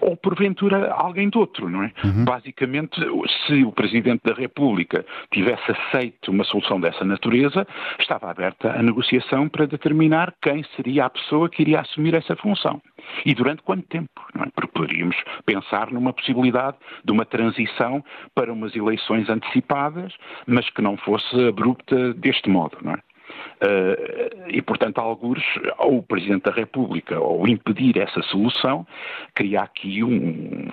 [0.02, 1.92] Ou porventura alguém de outro, não é?
[2.04, 2.26] Uhum.
[2.26, 3.00] Basicamente,
[3.46, 7.68] se o Presidente da República tivesse aceito uma solução dessa natureza,
[8.00, 12.82] estava aberta a negociação para determinar quem seria a pessoa que iria assumir essa função.
[13.26, 14.48] E durante quanto tempo, não é?
[14.54, 18.04] Porque poderíamos pensar numa possibilidade de uma transição
[18.36, 20.14] para umas eleições antecipadas,
[20.46, 23.00] mas que não fosse abrupta deste modo, não é?
[23.62, 25.42] Uh, e, portanto, alguns,
[25.80, 28.86] ou o Presidente da República, ao impedir essa solução,
[29.34, 30.68] cria aqui um,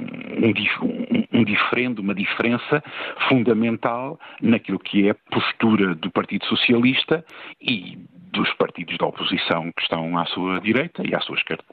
[0.82, 2.82] um, um diferendo, uma diferença
[3.28, 7.24] fundamental naquilo que é a postura do Partido Socialista
[7.60, 7.98] e
[8.34, 11.64] dos partidos da oposição que estão à sua direita e à sua esquerda.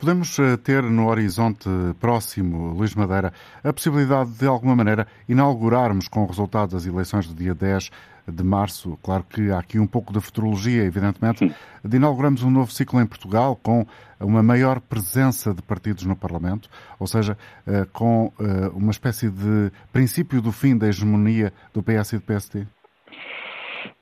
[0.00, 1.68] Podemos eh, ter no horizonte
[2.00, 7.28] próximo, Luís Madeira, a possibilidade de, de alguma maneira, inaugurarmos com o resultado das eleições
[7.28, 7.90] do dia 10
[8.30, 11.54] de março, claro que há aqui um pouco de futurologia, evidentemente, Sim.
[11.84, 13.86] de inaugurarmos um novo ciclo em Portugal com
[14.20, 19.70] uma maior presença de partidos no Parlamento, ou seja, eh, com eh, uma espécie de
[19.92, 22.66] princípio do fim da hegemonia do PS e do PSD?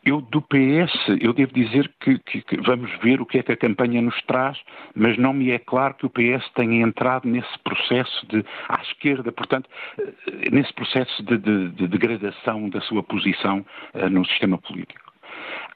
[0.05, 3.53] Eu, do PS, eu devo dizer que, que, que, vamos ver o que é que
[3.53, 4.59] a campanha nos traz,
[4.95, 9.33] mas não me é claro que o PS tenha entrado nesse processo de, à esquerda,
[9.33, 15.06] portanto, eh, nesse processo de, de, de degradação da sua posição uh, no sistema político.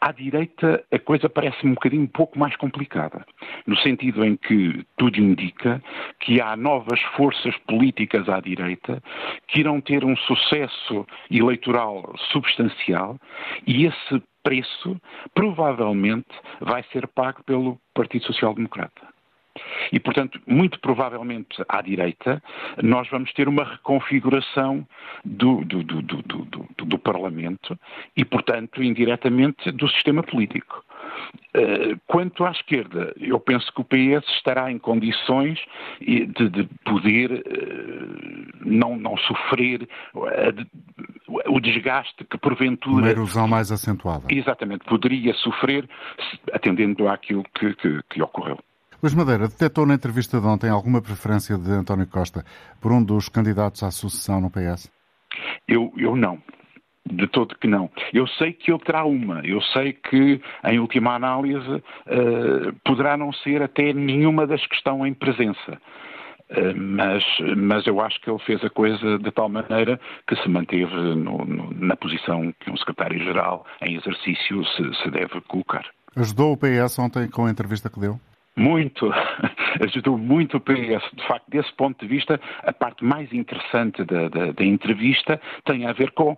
[0.01, 3.25] À direita, a coisa parece um bocadinho um pouco mais complicada,
[3.67, 5.83] no sentido em que tudo indica
[6.21, 9.03] que há novas forças políticas à direita
[9.47, 13.19] que irão ter um sucesso eleitoral substancial
[13.67, 14.97] e esse preço
[15.35, 19.20] provavelmente vai ser pago pelo Partido Social Democrata.
[19.93, 22.43] E, portanto, muito provavelmente à direita,
[22.83, 24.87] nós vamos ter uma reconfiguração
[25.25, 27.79] do, do, do, do Parlamento
[28.17, 30.85] e, portanto, indiretamente do sistema político.
[31.53, 35.59] Eh, quanto à esquerda, eu penso que o PS estará em condições
[36.01, 40.55] de, de poder eh, não, não sofrer eh,
[41.47, 43.03] o desgaste que porventura.
[43.03, 44.27] Uma erosão mais acentuada.
[44.31, 45.89] Exatamente, poderia sofrer
[46.53, 48.59] atendendo àquilo que, que, que ocorreu.
[49.03, 52.45] Luís Madeira, detectou na entrevista de ontem alguma preferência de António Costa
[52.83, 54.93] por um dos candidatos à sucessão no PS?
[55.67, 56.39] Eu, eu não.
[57.11, 57.91] De todo que não.
[58.13, 59.41] Eu sei que ele terá uma.
[59.41, 65.07] Eu sei que, em última análise, uh, poderá não ser até nenhuma das que estão
[65.07, 65.81] em presença.
[66.51, 67.25] Uh, mas,
[67.57, 71.39] mas eu acho que ele fez a coisa de tal maneira que se manteve no,
[71.47, 75.87] no, na posição que um secretário-geral em exercício se, se deve colocar.
[76.15, 78.21] Ajudou o PS ontem com a entrevista que deu?
[78.57, 79.11] Muito,
[79.83, 81.09] ajudou muito o PS.
[81.15, 85.87] De facto, desse ponto de vista, a parte mais interessante da, da, da entrevista tem
[85.87, 86.37] a ver com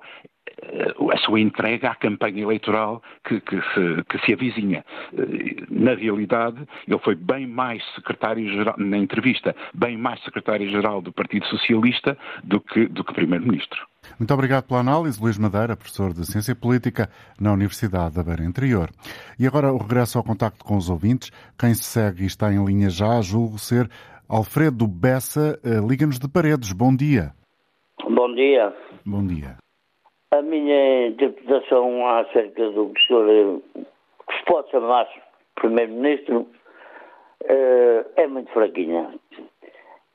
[0.63, 4.85] eh, a sua entrega à campanha eleitoral que, que, se, que, se, avizinha.
[5.17, 11.47] Eh, na realidade, ele foi bem mais secretário-geral, na entrevista, bem mais secretário-geral do Partido
[11.47, 13.92] Socialista do que, do que primeiro-ministro.
[14.19, 17.09] Muito obrigado pela análise, Luís Madeira, professor de Ciência Política
[17.41, 18.91] na Universidade da Beira Interior.
[19.39, 21.31] E agora o regresso ao contacto com os ouvintes.
[21.59, 23.89] Quem se segue e está em linha já, julgo ser
[24.29, 26.73] Alfredo Bessa, eh, Liga-nos de Paredes.
[26.73, 27.33] Bom dia.
[28.09, 28.75] Bom dia.
[29.05, 29.57] Bom dia.
[30.33, 33.61] A minha interpretação acerca do senhor
[34.27, 35.07] que se pode chamar
[35.57, 36.47] Primeiro-Ministro
[37.45, 39.15] eh, é muito fraquinha.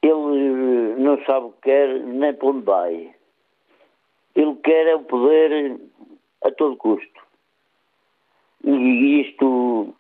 [0.02, 3.17] Ele não sabe o que quer nem para onde vai.
[4.38, 5.80] Ele quer é o poder
[6.46, 7.22] a todo custo.
[8.64, 9.96] E isto,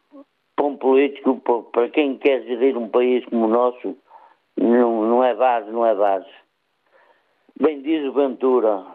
[0.55, 3.97] para um político, para quem quer gerir um país como o nosso,
[4.55, 6.29] não, não é base, não é base.
[7.59, 8.85] Bem diz o Ventura,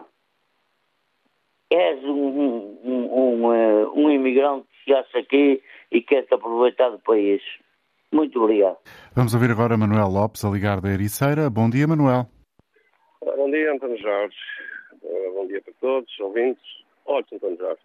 [1.70, 7.00] és um, um, um, um, eh, imigrante que chegaste aqui e quer te aproveitar do
[7.00, 7.42] país.
[8.12, 8.76] Muito obrigado.
[9.16, 11.50] Vamos ouvir agora Manuel Lopes a ligar da Ericeira.
[11.50, 12.26] Bom dia, Manuel.
[13.20, 14.36] Bom dia, António Jorge.
[15.02, 16.62] Uh, bom dia para todos, ouvintes.
[17.06, 17.82] Olha, António Jorge.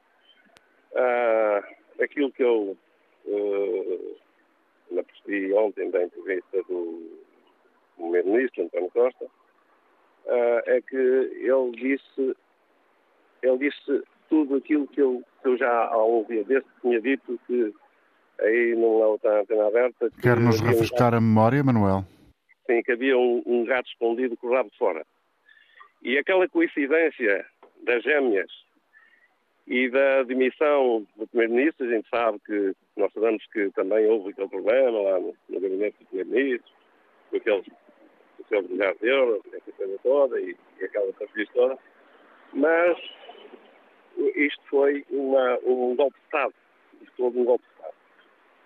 [0.93, 2.77] Uh, aquilo que eu
[3.25, 4.15] uh,
[5.03, 7.19] percebi ontem da entrevista do
[7.95, 12.35] primeiro-ministro, António Costa, uh, é que ele disse,
[13.41, 17.39] ele disse tudo aquilo que eu, que eu já há um dia deste tinha dito
[17.47, 17.73] que
[18.39, 20.11] aí não é outra antena aberta.
[20.21, 22.05] Quer-nos refrescar um a memória, Manuel?
[22.67, 25.05] Sim, que havia um, um gato escondido com o rabo de fora.
[26.01, 27.45] E aquela coincidência
[27.83, 28.51] das gêmeas
[29.67, 34.47] e da demissão do Primeiro-Ministro, a gente sabe que nós sabemos que também houve aquele
[34.47, 36.73] problema lá no, no gabinete do Primeiro-Ministro,
[37.29, 37.65] com aqueles
[38.39, 41.77] aquele milhares de euros, essa coisa toda e, e aquela coisa toda,
[42.53, 42.97] mas
[44.35, 46.53] isto foi uma, um golpe de Estado,
[47.01, 47.95] isto houve um golpe de Estado.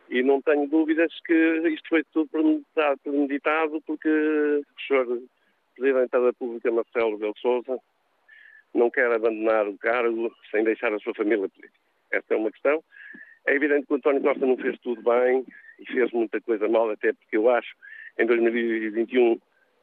[0.10, 1.34] E não tenho dúvidas que
[1.70, 2.30] isto foi tudo
[3.04, 5.22] premeditado porque o senhor
[5.82, 7.80] Presidente da República, Marcelo Rebelo Sousa,
[8.74, 11.74] não quer abandonar o cargo sem deixar a sua família política.
[12.12, 12.84] Esta é uma questão.
[13.48, 15.44] É evidente que o António Costa não fez tudo bem
[15.80, 17.76] e fez muita coisa mal, até porque eu acho
[18.20, 19.40] em 2021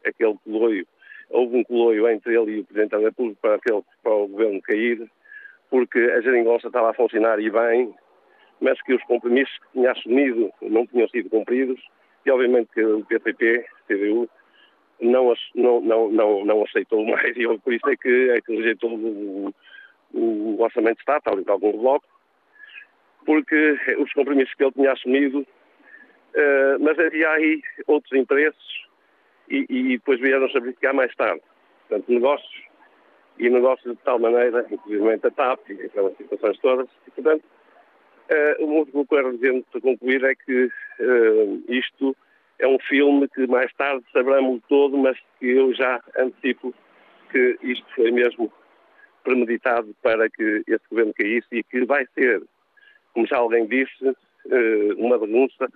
[0.06, 0.86] aquele coloio,
[1.30, 4.62] houve um coloio entre ele e o Presidente da República para, aquele, para o governo
[4.62, 5.10] cair,
[5.68, 7.92] porque a geringonça estava a funcionar e bem,
[8.60, 11.80] mas que os compromissos que tinha assumido não tinham sido cumpridos
[12.24, 14.28] e obviamente que o PPP, CDU,
[15.00, 19.54] não, não, não, não, aceitou mais e por isso é que, é que rejeitou o,
[20.12, 22.06] o orçamento de Estado, tal e tal como Bloco,
[23.24, 28.86] porque os compromissos que ele tinha assumido, uh, mas havia aí outros interesses
[29.48, 31.42] e, e depois vieram-se a verificar mais tarde.
[31.88, 32.68] Portanto, negócios
[33.38, 37.44] e negócios de tal maneira, inclusive a TAP e aquelas situações todas, e portanto,
[38.30, 42.16] uh, o que eu quero dizer para concluir é que uh, isto
[42.58, 46.74] é um filme que mais tarde saberemos todo, mas que eu já antecipo
[47.30, 48.52] que isto foi mesmo
[49.22, 52.42] premeditado para que esse governo caísse e que vai ser,
[53.12, 54.16] como já alguém disse,
[54.50, 55.68] eh, uma bagunça,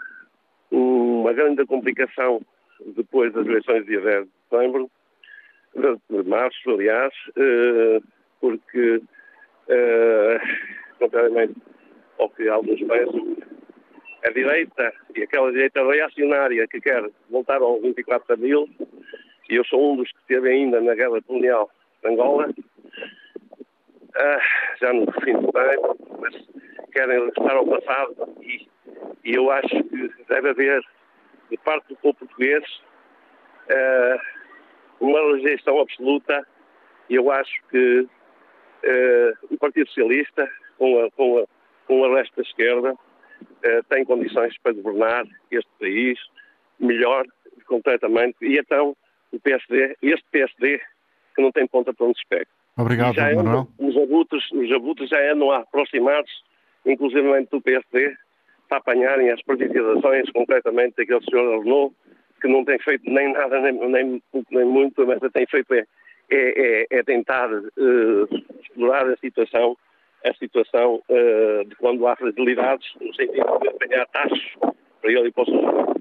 [0.70, 2.40] uma grande complicação
[2.96, 4.90] depois das eleições de dia 10 de setembro,
[5.74, 8.00] de março, aliás, eh,
[8.40, 9.02] porque,
[9.68, 10.40] eh,
[10.98, 11.54] contrariamente
[12.18, 13.36] ao que alguns pensam,
[14.24, 18.68] a direita e aquela direita reacionária que quer voltar ao 24 de abril,
[19.50, 21.70] e eu sou um dos que esteve ainda na guerra colonial
[22.02, 22.52] de Angola,
[24.14, 24.40] ah,
[24.80, 26.34] já no fim do tempo, mas
[26.92, 28.68] querem regressar ao passado e,
[29.24, 30.82] e, eu acho que deve haver,
[31.50, 32.64] de parte do povo português,
[33.70, 34.18] ah,
[35.00, 36.46] uma rejeição absoluta.
[37.10, 41.44] E eu acho que uh, o Partido Socialista, com, a, com, a,
[41.86, 42.94] com o resto da esquerda,
[43.42, 46.18] uh, tem condições para governar este país
[46.78, 47.24] melhor,
[47.66, 48.96] completamente, e então
[49.32, 50.80] o PSD, este PSD,
[51.34, 52.46] que não tem ponta para onde se pega.
[52.76, 53.68] Obrigado, já Manuel.
[53.78, 56.30] Os abutres, os abutres já andam aproximados,
[56.84, 58.14] inclusive do PSD,
[58.68, 61.94] para apanharem as privatizações concretamente daquele senhor Renault,
[62.40, 65.86] que não tem feito nem nada, nem, nem, nem muito, mas tem feito é
[66.32, 68.28] é, é, é tentar uh,
[68.62, 69.76] explorar a situação,
[70.24, 74.40] a situação uh, de quando há fragilidades, no sentido de apanhar taxas
[75.00, 75.92] para ele e para o seu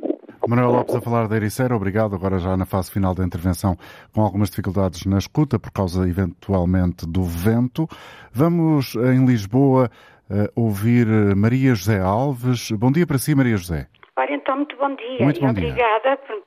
[0.48, 2.14] Manuel Lopes a falar da Ericeira, obrigado.
[2.14, 3.78] Agora já na fase final da intervenção,
[4.14, 7.88] com algumas dificuldades na escuta, por causa eventualmente do vento.
[8.34, 9.90] Vamos em Lisboa
[10.30, 11.06] uh, ouvir
[11.38, 12.72] Maria José Alves.
[12.72, 13.88] Bom dia para si, Maria José.
[14.18, 16.42] Ora, então, muito bom dia muito bom e obrigada por me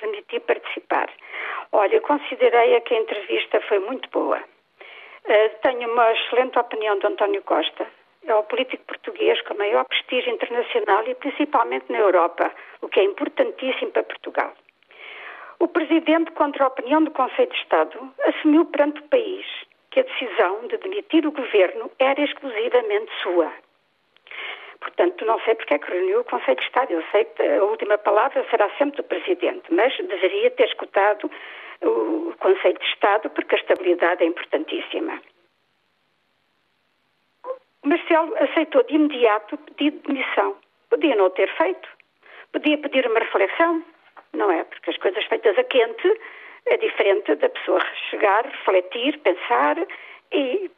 [0.00, 1.08] permitir participar.
[1.70, 4.40] Olha, considerei que a entrevista foi muito boa.
[5.26, 7.86] Uh, tenho uma excelente opinião de António Costa.
[8.26, 12.50] É o político português com maior prestígio internacional e principalmente na Europa,
[12.82, 14.52] o que é importantíssimo para Portugal.
[15.58, 19.46] O presidente, contra a opinião do Conselho de Estado, assumiu perante o país
[19.90, 23.50] que a decisão de demitir o governo era exclusivamente sua.
[24.80, 26.92] Portanto, não sei porque é que reuniu o Conselho de Estado.
[26.92, 31.30] Eu sei que a última palavra será sempre do Presidente, mas deveria ter escutado
[31.84, 35.20] o Conselho de Estado, porque a estabilidade é importantíssima.
[37.84, 40.56] Marcelo aceitou de imediato o pedido de demissão.
[40.88, 41.88] Podia não ter feito,
[42.52, 43.84] podia pedir uma reflexão,
[44.32, 44.64] não é?
[44.64, 46.20] Porque as coisas feitas a quente
[46.66, 49.76] é diferente da pessoa chegar, refletir, pensar
[50.32, 50.70] e.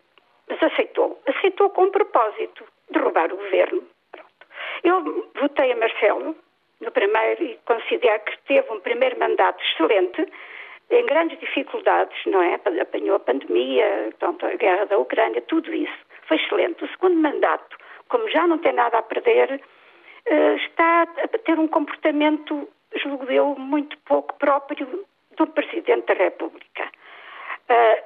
[0.48, 1.20] Mas aceitou.
[1.26, 3.82] Aceitou com propósito derrubar o governo.
[4.12, 4.46] Pronto.
[4.84, 6.36] Eu votei a Marcelo
[6.80, 10.26] no primeiro e considero que teve um primeiro mandato excelente
[10.90, 12.54] em grandes dificuldades, não é?
[12.54, 15.96] Apanhou a pandemia, pronto, a guerra da Ucrânia, tudo isso.
[16.28, 16.84] Foi excelente.
[16.84, 17.76] O segundo mandato,
[18.08, 19.60] como já não tem nada a perder,
[20.26, 25.04] eh, está a ter um comportamento, julgo eu, muito pouco próprio
[25.36, 26.90] do Presidente da República.
[27.68, 28.04] Eh,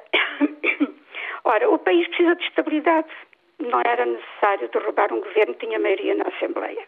[1.44, 3.10] ora, o país precisa de estabilidade.
[3.58, 6.86] Não era necessário derrubar um governo que tinha maioria na Assembleia.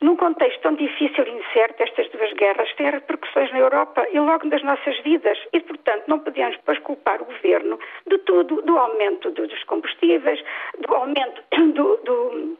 [0.00, 4.46] Num contexto tão difícil e incerto, estas duas guerras têm repercussões na Europa e logo
[4.46, 5.38] nas nossas vidas.
[5.52, 10.42] E, portanto, não podemos depois culpar o governo de tudo, do aumento dos combustíveis,
[10.78, 11.42] do aumento
[11.74, 12.58] do, do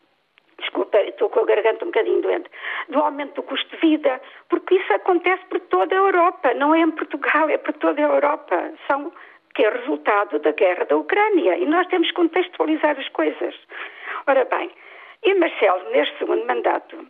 [0.59, 2.50] desculpa, estou com a garganta um bocadinho doente,
[2.90, 6.81] do aumento do custo de vida, porque isso acontece por toda a Europa, não é
[6.81, 8.72] em Portugal, é por toda a Europa.
[8.87, 9.11] São
[9.55, 13.55] que é resultado da guerra da Ucrânia e nós temos que contextualizar as coisas.
[14.26, 14.70] Ora bem,
[15.24, 17.07] e Marcelo, neste segundo mandato,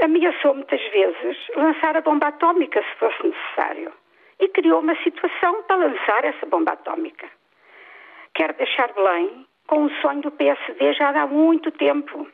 [0.00, 3.92] ameaçou muitas vezes lançar a bomba atómica se fosse necessário
[4.40, 7.28] e criou uma situação para lançar essa bomba atómica.
[8.34, 12.26] Quero deixar Belém com um sonho do PSD já há muito tempo.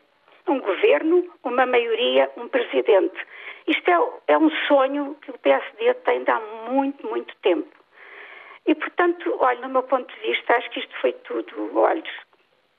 [0.46, 3.18] Um governo, uma maioria, um presidente.
[3.66, 6.40] Isto é, é um sonho que o PSD tem há
[6.70, 7.68] muito, muito tempo.
[8.66, 11.78] E, portanto, olha, no meu ponto de vista, acho que isto foi tudo.
[11.78, 12.02] Olha,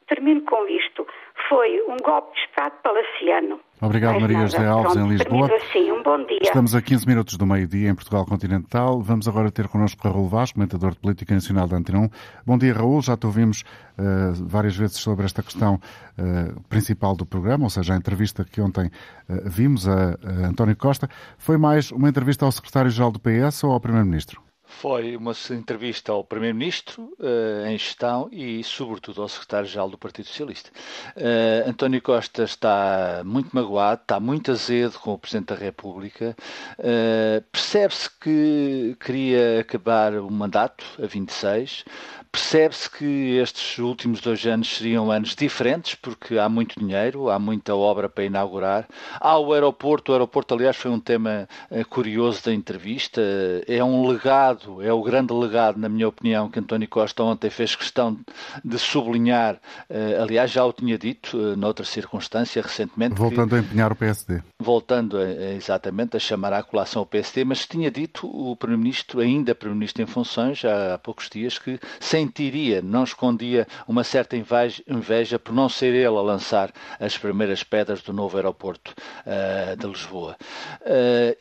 [0.08, 1.08] termino com isto.
[1.48, 3.60] Foi um golpe de Estado palaciano.
[3.82, 5.50] Obrigado, Maria José Alves, Pronto, em Lisboa.
[5.56, 6.40] Assim, um bom dia.
[6.42, 9.02] Estamos a 15 minutos do meio-dia em Portugal Continental.
[9.02, 12.10] Vamos agora ter connosco Raul Vaz, comentador de Política Nacional da Antena 1.
[12.46, 13.02] Bom dia, Raul.
[13.02, 13.64] Já te ouvimos
[13.98, 18.60] uh, várias vezes sobre esta questão uh, principal do programa, ou seja, a entrevista que
[18.60, 21.10] ontem uh, vimos a, a António Costa.
[21.38, 24.49] Foi mais uma entrevista ao secretário-geral do PS ou ao Primeiro-Ministro?
[24.70, 30.70] Foi uma entrevista ao Primeiro-Ministro uh, em gestão e, sobretudo, ao Secretário-Geral do Partido Socialista.
[31.18, 36.38] Uh, António Costa está muito magoado, está muito azedo com o Presidente da República.
[36.78, 41.84] Uh, Percebe-se que queria acabar o mandato a 26.
[42.32, 47.76] Percebe-se que estes últimos dois anos seriam anos diferentes, porque há muito dinheiro, há muita
[47.76, 48.88] obra para inaugurar.
[49.20, 51.50] Há o aeroporto, o aeroporto, aliás, foi um tema
[51.90, 53.20] curioso da entrevista.
[53.68, 57.76] É um legado é o grande legado, na minha opinião, que António Costa ontem fez
[57.76, 58.18] questão
[58.64, 59.56] de sublinhar.
[59.90, 63.16] Uh, aliás, já o tinha dito uh, noutra circunstância recentemente.
[63.16, 64.42] Voltando que, a empenhar o PSD.
[64.60, 69.56] Voltando a, exatamente a chamar à colação o PSD, mas tinha dito o Primeiro-Ministro, ainda
[69.56, 75.54] Primeiro-Ministro em funções, já há poucos dias, que sentiria, não escondia uma certa inveja, por
[75.54, 78.94] não ser ele a lançar as primeiras pedras do novo aeroporto
[79.26, 80.36] uh, de Lisboa.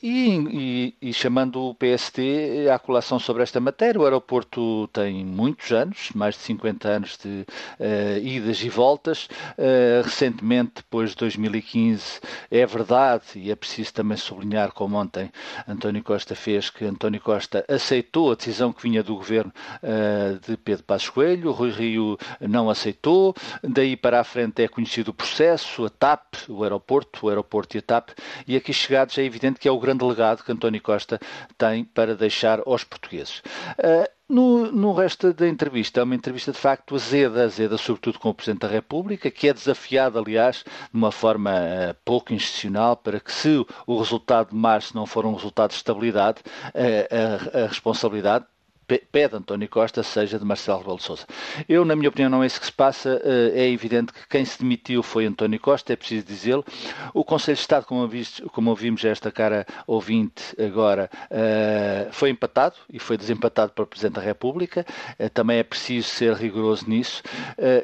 [0.03, 4.01] E, e, e chamando o PSD à colação sobre esta matéria.
[4.01, 7.47] O aeroporto tem muitos anos, mais de 50 anos de
[7.79, 9.29] uh, idas e voltas.
[9.57, 15.31] Uh, recentemente, depois de 2015, é verdade, e é preciso também sublinhar, como ontem
[15.69, 19.53] António Costa fez, que António Costa aceitou a decisão que vinha do governo
[19.83, 25.11] uh, de Pedro Passos Coelho, Rui Rio não aceitou, daí para a frente é conhecido
[25.11, 28.11] o processo, a TAP, o aeroporto, o aeroporto e a TAP,
[28.47, 31.21] e aqui chegados é evidente que é o grande legado que António Costa
[31.57, 32.98] tem para deixar aos portugueses.
[33.79, 38.29] Uh, no, no, resto da entrevista, é uma entrevista de facto azeda, azeda sobretudo com
[38.29, 43.21] o Presidente da República, que é desafiado, aliás, de uma forma uh, pouco institucional, para
[43.21, 46.43] que se o resultado de março não for um resultado de estabilidade,
[46.75, 48.45] uh, a, a responsabilidade
[48.97, 51.27] pede António Costa seja de Marcelo Rebelo de Sousa.
[51.69, 53.21] Eu, na minha opinião, não é isso que se passa.
[53.23, 56.65] Eh, é evidente que quem se demitiu foi António Costa, é preciso dizê-lo.
[57.13, 58.09] O Conselho de Estado, como,
[58.53, 64.23] como ouvimos esta cara ouvinte agora, eh, foi empatado e foi desempatado pelo Presidente da
[64.23, 64.87] República.
[65.19, 67.23] Eh, também é preciso ser rigoroso nisso.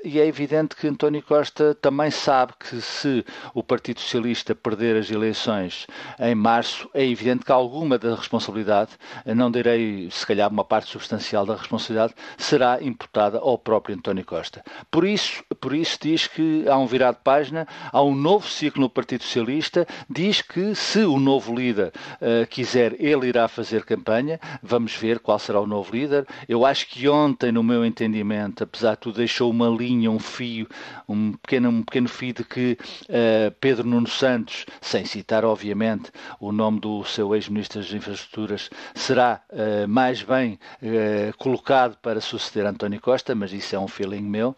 [0.04, 5.10] E é evidente que António Costa também sabe que se o Partido Socialista perder as
[5.10, 5.86] eleições
[6.18, 8.92] em março, é evidente que alguma da responsabilidade,
[9.26, 14.62] não direi se calhar uma parte substancial da responsabilidade será imputada ao próprio António Costa.
[14.90, 18.82] Por isso, por isso diz que há um virado de página, há um novo ciclo
[18.82, 24.38] no Partido Socialista, diz que se o novo líder uh, quiser, ele irá fazer campanha,
[24.62, 26.26] vamos ver qual será o novo líder.
[26.48, 30.68] Eu acho que ontem, no meu entendimento, apesar de tudo, deixou uma linha, um fio,
[31.08, 32.78] um pequeno, um pequeno fio de que
[33.08, 39.40] uh, Pedro Nuno Santos, sem citar obviamente o nome do seu ex-ministro das Infraestruturas, será
[39.50, 44.54] uh, mais bem eh, colocado para suceder António Costa, mas isso é um feeling meu.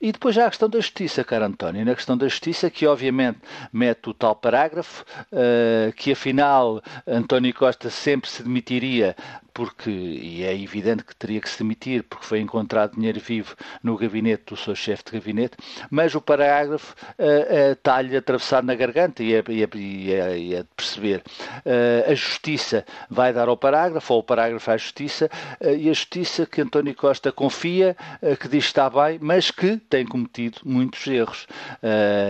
[0.00, 1.84] E depois já a questão da justiça, caro António.
[1.84, 3.40] Na questão da justiça, que obviamente
[3.72, 9.16] mete o tal parágrafo, uh, que afinal António Costa sempre se demitiria
[9.56, 13.96] porque, e é evidente que teria que se demitir, porque foi encontrado dinheiro vivo no
[13.96, 15.56] gabinete do seu chefe de gabinete,
[15.90, 20.38] mas o parágrafo uh, uh, está-lhe atravessado na garganta e é, e é, e é,
[20.38, 21.22] e é de perceber.
[21.64, 25.30] Uh, a justiça vai dar ao parágrafo, ou o parágrafo à justiça,
[25.62, 27.96] e a justiça que António Costa confia,
[28.38, 31.46] que diz que está bem, mas que tem cometido muitos erros.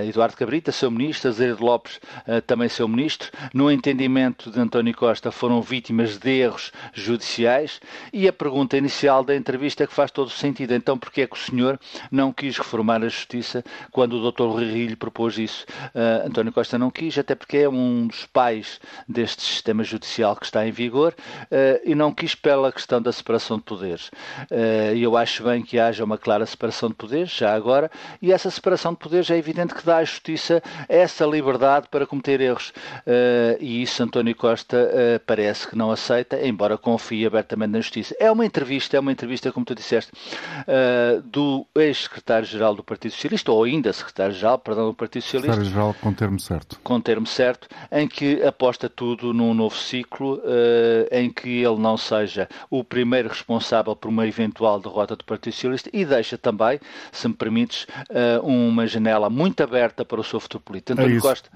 [0.07, 1.99] Eduardo Cabrita, seu ministro, Azeredo Lopes,
[2.47, 7.81] também seu ministro, no entendimento de António Costa, foram vítimas de erros judiciais judiciais
[8.12, 10.75] e a pergunta inicial da entrevista é que faz todo sentido.
[10.75, 14.45] Então, porquê é que o senhor não quis reformar a justiça quando o Dr.
[14.45, 15.64] Rui propôs isso?
[15.95, 20.45] Uh, António Costa não quis, até porque é um dos pais deste sistema judicial que
[20.45, 21.14] está em vigor
[21.45, 24.09] uh, e não quis pela questão da separação de poderes.
[24.51, 27.91] Uh, e eu acho bem que haja uma clara separação de poderes, já agora,
[28.21, 32.41] e essa separação de poderes é evidente que dá à justiça essa liberdade para cometer
[32.41, 32.73] erros.
[33.61, 34.91] e isso António Costa
[35.27, 38.16] parece que não aceita, embora confie confia abertamente na justiça.
[38.18, 40.11] É uma entrevista, é uma entrevista, como tu disseste,
[40.62, 45.52] uh, do ex-secretário-geral do Partido Socialista, ou ainda secretário-geral, perdão, do Partido Socialista.
[45.52, 46.80] Secretário-geral com termo certo.
[46.82, 50.42] Com termo certo, em que aposta tudo num novo ciclo, uh,
[51.12, 55.88] em que ele não seja o primeiro responsável por uma eventual derrota do Partido Socialista
[55.92, 56.80] e deixa também,
[57.12, 61.00] se me permites, uh, uma janela muito aberta para o seu futuro político.
[61.00, 61.48] é Costa...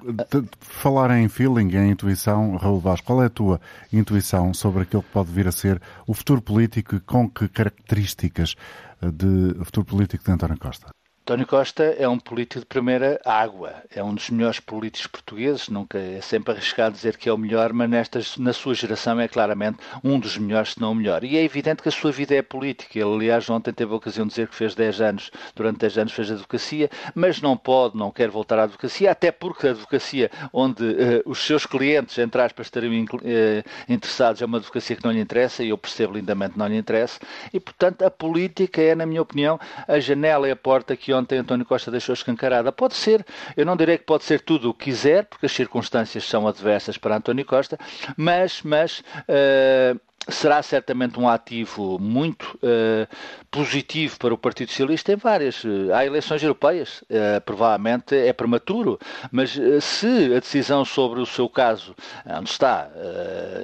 [0.61, 3.61] Falar em feeling, em intuição, Raul Vaz, qual é a tua
[3.93, 7.49] intuição sobre aquilo que pode vir vir a ser o futuro político e com que
[7.49, 8.55] características
[9.01, 10.91] de futuro político de António Costa?
[11.23, 15.97] António Costa é um político de primeira água, é um dos melhores políticos portugueses, nunca
[15.97, 19.79] é sempre arriscado dizer que é o melhor, mas nestas, na sua geração é claramente
[20.03, 21.23] um dos melhores, se não o melhor.
[21.23, 22.99] E é evidente que a sua vida é política.
[22.99, 26.13] Ele, aliás, ontem teve a ocasião de dizer que fez 10 anos, durante 10 anos
[26.13, 30.83] fez advocacia, mas não pode, não quer voltar à advocacia, até porque a advocacia onde
[30.83, 35.21] uh, os seus clientes, entre aspas, estariam uh, interessados é uma advocacia que não lhe
[35.21, 37.21] interessa, e eu percebo lindamente que não lhe interessa,
[37.53, 41.39] e portanto a política é, na minha opinião, a janela e a porta que ontem
[41.39, 42.71] António Costa deixou escancarada.
[42.71, 43.25] Pode ser,
[43.57, 46.99] eu não direi que pode ser tudo o que quiser, porque as circunstâncias são adversas
[46.99, 47.79] para António Costa,
[48.17, 53.09] mas, mas uh, será certamente um ativo muito uh,
[53.51, 55.65] positivo para o Partido Socialista em várias.
[55.65, 58.99] Uh, há eleições europeias, uh, provavelmente é prematuro,
[59.33, 61.95] mas se a decisão sobre o seu caso,
[62.27, 62.89] onde está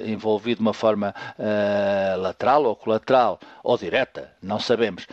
[0.05, 1.13] envolvido de uma forma
[2.17, 5.07] lateral ou colateral ou direta, não sabemos,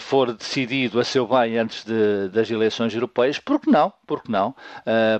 [0.00, 3.92] for decidido a seu bem antes de, das eleições europeias, por que não?
[4.06, 4.54] Por que não?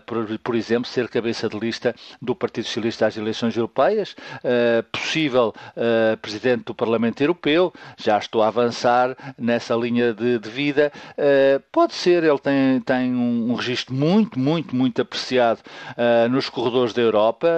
[0.05, 4.17] Por, por, exemplo, ser cabeça de lista do Partido Socialista às eleições europeias,
[4.93, 10.93] possível uh, presidente do Parlamento Europeu, já estou a avançar nessa linha de, de vida.
[11.13, 15.61] Uh, pode ser, ele tem, tem um, um registro muito, muito, muito apreciado
[15.93, 17.49] uh, nos corredores da Europa.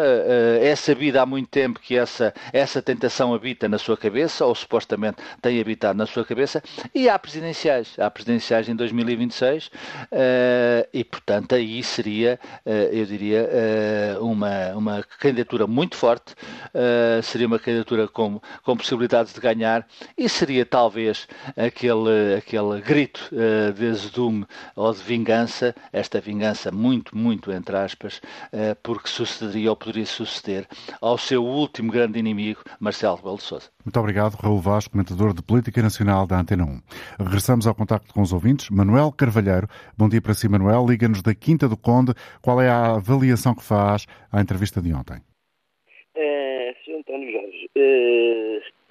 [0.60, 5.18] é sabido há muito tempo que essa, essa tentação habita na sua cabeça, ou supostamente
[5.40, 6.62] tem habitado na sua cabeça,
[6.94, 7.98] e há presidenciais.
[7.98, 9.70] Há presidenciais em 2026
[10.92, 12.38] e, portanto, aí seria,
[12.92, 13.48] eu diria,
[14.20, 16.34] uma, uma candidatura muito forte,
[17.22, 21.26] seria uma candidatura candidatura com, com possibilidades de ganhar e seria talvez
[21.56, 28.20] aquele, aquele grito uh, de azedume ou de vingança, esta vingança muito, muito entre aspas,
[28.52, 30.66] uh, porque sucederia ou poderia suceder
[31.00, 33.66] ao seu último grande inimigo, Marcelo Rebelo de Sousa.
[33.84, 36.80] Muito obrigado, Raul Vaz, comentador de Política Nacional da Antena 1.
[37.20, 38.68] Regressamos ao contacto com os ouvintes.
[38.70, 40.86] Manuel Carvalheiro, bom dia para si, Manuel.
[40.86, 42.12] Liga-nos da Quinta do Conde.
[42.42, 45.22] Qual é a avaliação que faz à entrevista de ontem?
[46.16, 46.47] Uh,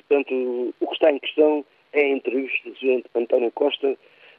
[0.07, 3.03] portanto, o que está em questão é a entrevista Sr.
[3.15, 3.97] António Costa,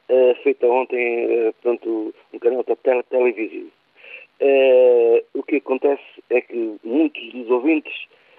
[0.09, 3.71] uh, feita ontem, uh, portanto, no canal da tele televisivo.
[5.33, 7.93] o que acontece é que muitos dos ouvintes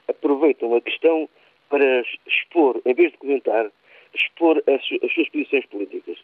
[0.08, 1.28] aproveitam a questão
[1.68, 3.70] para expor, em vez de comentar,
[4.14, 6.18] expor as, as suas posições políticas.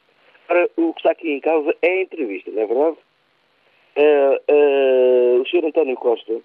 [0.49, 2.97] Ora, o que está aqui em causa é a entrevista, não é verdade?
[5.39, 5.65] o Sr.
[5.65, 6.41] António Costa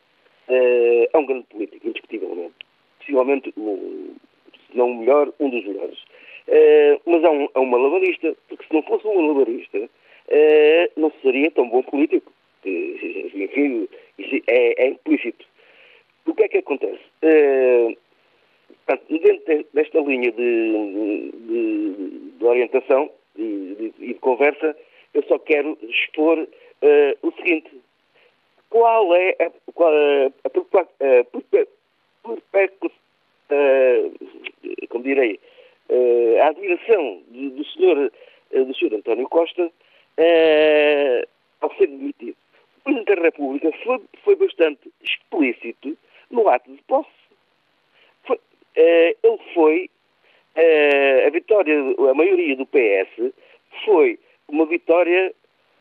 [0.47, 2.55] é um grande político, indiscutivelmente
[3.01, 5.99] possivelmente, se não o melhor, um dos melhores.
[6.47, 11.11] Uh, mas é um, é um malabarista, porque se não fosse um malabarista, uh, não
[11.21, 12.31] seria tão bom político.
[12.65, 13.87] Enfim,
[14.17, 15.45] isso é, é implícito.
[16.25, 17.01] O que é que acontece?
[17.23, 17.97] Uh,
[19.09, 24.75] dentro desta linha de, de, de orientação e de, de, conversa,
[25.13, 26.47] eu só quero expor
[27.21, 27.71] o seguinte.
[28.69, 31.65] Qual é a, qual, a, a, a,
[33.51, 35.39] uh, como direi,
[35.89, 38.11] uh, a admiração do, do senhor,
[38.53, 41.27] uh, do senhor António Costa uh,
[41.61, 42.35] ao ser demitido.
[42.77, 45.97] O Presidente da República foi, foi bastante explícito
[46.31, 47.09] no ato de posse.
[48.23, 48.39] Foi,
[48.75, 49.89] ele foi,
[51.27, 51.75] a vitória,
[52.09, 53.31] a maioria do PS
[53.85, 54.17] foi
[54.47, 55.31] uma vitória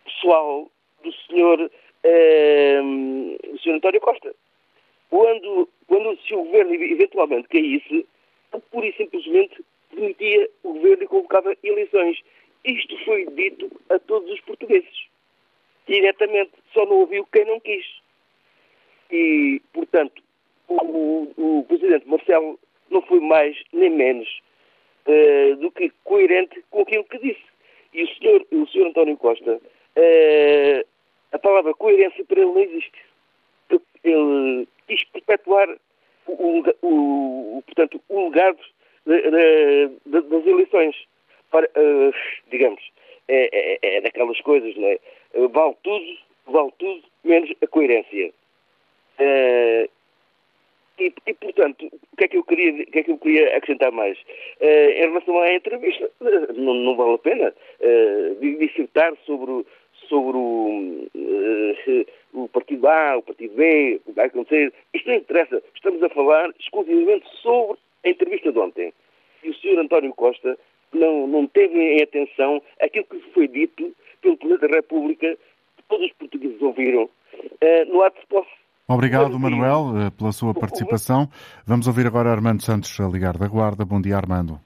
[0.04, 0.70] pessoal
[1.02, 4.34] do senhor, do senhor António Costa.
[5.10, 8.06] Quando quando se o governo eventualmente caísse,
[8.70, 9.60] pura e simplesmente
[9.92, 12.16] demitia o governo e convocava eleições.
[12.64, 15.08] Isto foi dito a todos os portugueses.
[15.88, 16.52] Diretamente.
[16.72, 17.84] Só não ouviu quem não quis.
[19.10, 20.22] E, portanto,
[20.68, 22.58] o, o presidente Marcelo
[22.88, 24.28] não foi mais nem menos
[25.06, 27.42] uh, do que coerente com aquilo que disse.
[27.92, 30.86] E o senhor, o senhor António Costa, uh,
[31.32, 33.09] a palavra coerência para ele não existe.
[34.04, 35.68] Ele quis perpetuar
[36.26, 38.58] o, o, o, portanto, o legado
[40.06, 40.96] das eleições.
[41.50, 42.14] Para, uh,
[42.48, 42.80] digamos,
[43.26, 45.00] é, é, é, daquelas coisas, não é?
[45.34, 48.32] Uh, vale tudo, vale tudo, menos a coerência.
[49.18, 49.90] Uh,
[50.98, 53.56] e, e, portanto, o que, é que eu queria, o que é que eu queria
[53.56, 54.18] acrescentar mais?
[54.60, 56.10] em relação à entrevista,
[56.54, 57.54] não, não vale a pena
[58.38, 59.64] dissertar sobre,
[60.10, 62.06] sobre o, uh,
[62.42, 64.72] o partido A, o partido B, o que vai acontecer.
[64.92, 65.62] Isto não interessa.
[65.74, 68.92] Estamos a falar exclusivamente sobre a entrevista de ontem.
[69.42, 69.78] E o Sr.
[69.78, 70.58] António Costa
[70.92, 75.38] não, não teve em atenção aquilo que foi dito pelo Presidente da República,
[75.76, 78.60] que todos os portugueses ouviram, uh, no ato de posse.
[78.86, 81.28] Obrigado, Manuel, eh, pela sua participação.
[81.64, 83.84] Vamos ouvir agora Armando Santos a ligar da Guarda.
[83.84, 84.60] Bom dia, Armando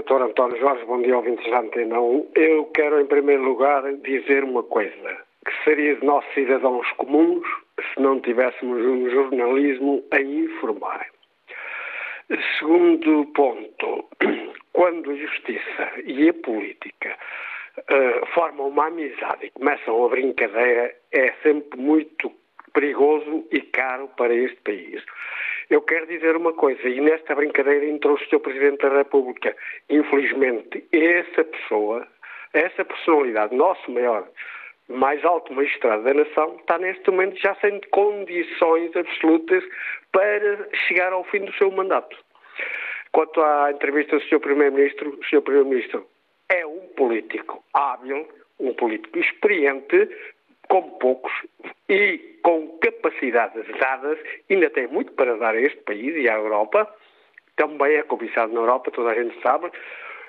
[0.00, 0.22] Dr.
[0.22, 2.30] António Jorge, bom dia, ouvintes da Antena 1.
[2.34, 7.46] Eu quero, em primeiro lugar, dizer uma coisa, que seria de nós cidadãos comuns
[7.92, 11.06] se não tivéssemos um jornalismo a informar.
[12.58, 14.08] Segundo ponto,
[14.72, 17.14] quando a justiça e a política
[17.76, 22.32] uh, formam uma amizade e começam a brincadeira, é sempre muito
[22.72, 25.04] perigoso e caro para este país.
[25.70, 28.40] Eu quero dizer uma coisa, e nesta brincadeira entrou o Sr.
[28.40, 29.56] Presidente da República.
[29.88, 32.04] Infelizmente, essa pessoa,
[32.52, 34.28] essa personalidade, nosso maior
[34.88, 39.62] mais alto magistrado da nação, está neste momento já sem condições absolutas
[40.10, 42.16] para chegar ao fim do seu mandato.
[43.12, 44.40] Quanto à entrevista do Sr.
[44.40, 45.40] Primeiro-Ministro, o Sr.
[45.40, 46.04] Primeiro-Ministro
[46.48, 50.08] é um político hábil, um político experiente,
[50.70, 51.32] como poucos,
[51.88, 54.18] e com capacidades dadas,
[54.48, 56.88] ainda tem muito para dar a este país e à Europa,
[57.56, 59.70] também é cobiçado na Europa, toda a gente sabe,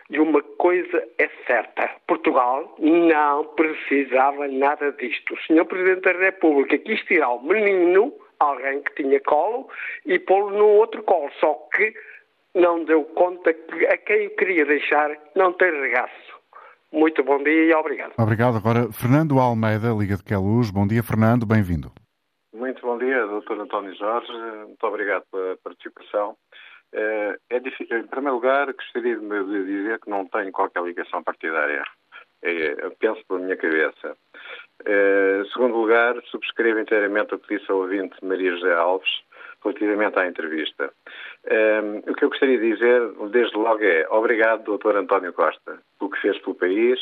[0.09, 5.33] e uma coisa é certa: Portugal não precisava nada disto.
[5.33, 5.63] O Sr.
[5.65, 9.69] Presidente da República quis tirar o menino, alguém que tinha colo,
[10.05, 11.31] e pô-lo no outro colo.
[11.39, 11.93] Só que
[12.55, 16.40] não deu conta que a quem queria deixar não tem regaço.
[16.91, 18.13] Muito bom dia e obrigado.
[18.17, 18.57] Obrigado.
[18.57, 20.69] Agora, Fernando Almeida, Liga de Queluz.
[20.69, 21.45] Bom dia, Fernando.
[21.45, 21.91] Bem-vindo.
[22.53, 23.61] Muito bom dia, Dr.
[23.61, 24.31] António Jorge.
[24.67, 26.35] Muito obrigado pela participação.
[26.93, 31.83] É, é difícil, em primeiro lugar, gostaria de dizer que não tenho qualquer ligação partidária.
[32.43, 34.17] É, penso pela minha cabeça.
[34.85, 39.21] É, em segundo lugar, subscrevo inteiramente o que disse a ouvinte Maria José Alves
[39.63, 40.91] relativamente à entrevista.
[42.07, 44.97] o que eu gostaria de dizer, desde logo, é obrigado, Dr.
[44.97, 46.99] António Costa, pelo que fez pelo país,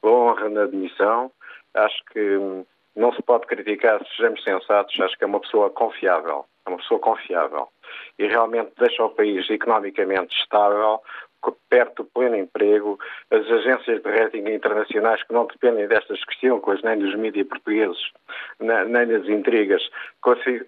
[0.00, 1.30] pela honra na admissão.
[1.74, 2.64] Acho que hum,
[2.96, 7.00] não se pode criticar, sejamos sensatos, acho que é uma pessoa confiável, é uma pessoa
[7.00, 7.68] confiável
[8.18, 11.00] e realmente deixa o país economicamente estável,
[11.68, 12.98] perto do pleno emprego,
[13.30, 18.10] as agências de rating internacionais que não dependem destas questões, nem dos mídias portugueses,
[18.60, 19.82] nem das intrigas,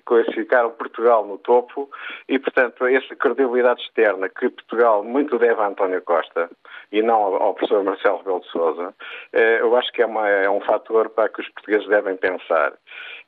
[0.05, 1.91] classificaram Portugal no topo
[2.29, 6.49] e, portanto, essa credibilidade externa que Portugal muito deve a António Costa
[6.93, 8.95] e não ao professor Marcelo Rebelo de Sousa,
[9.33, 12.75] eh, eu acho que é, uma, é um fator para que os portugueses devem pensar.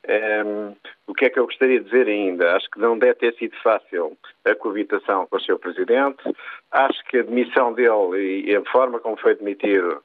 [0.07, 0.75] Um,
[1.07, 2.55] o que é que eu gostaria de dizer ainda?
[2.55, 6.23] Acho que não deve ter sido fácil a coabitação com o seu Presidente.
[6.71, 10.03] Acho que a demissão dele e a forma como foi demitido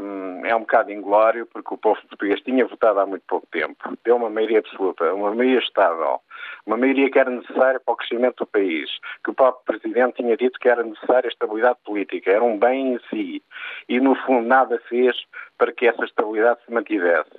[0.00, 3.76] um, é um bocado inglório, porque o povo português tinha votado há muito pouco tempo.
[4.04, 6.20] Deu uma maioria absoluta, uma maioria estável,
[6.68, 8.90] uma maioria que era necessária para o crescimento do país,
[9.24, 13.00] que o próprio Presidente tinha dito que era necessária estabilidade política, era um bem em
[13.08, 13.42] si.
[13.88, 15.16] E, no fundo, nada fez
[15.58, 17.30] para que essa estabilidade se mantivesse.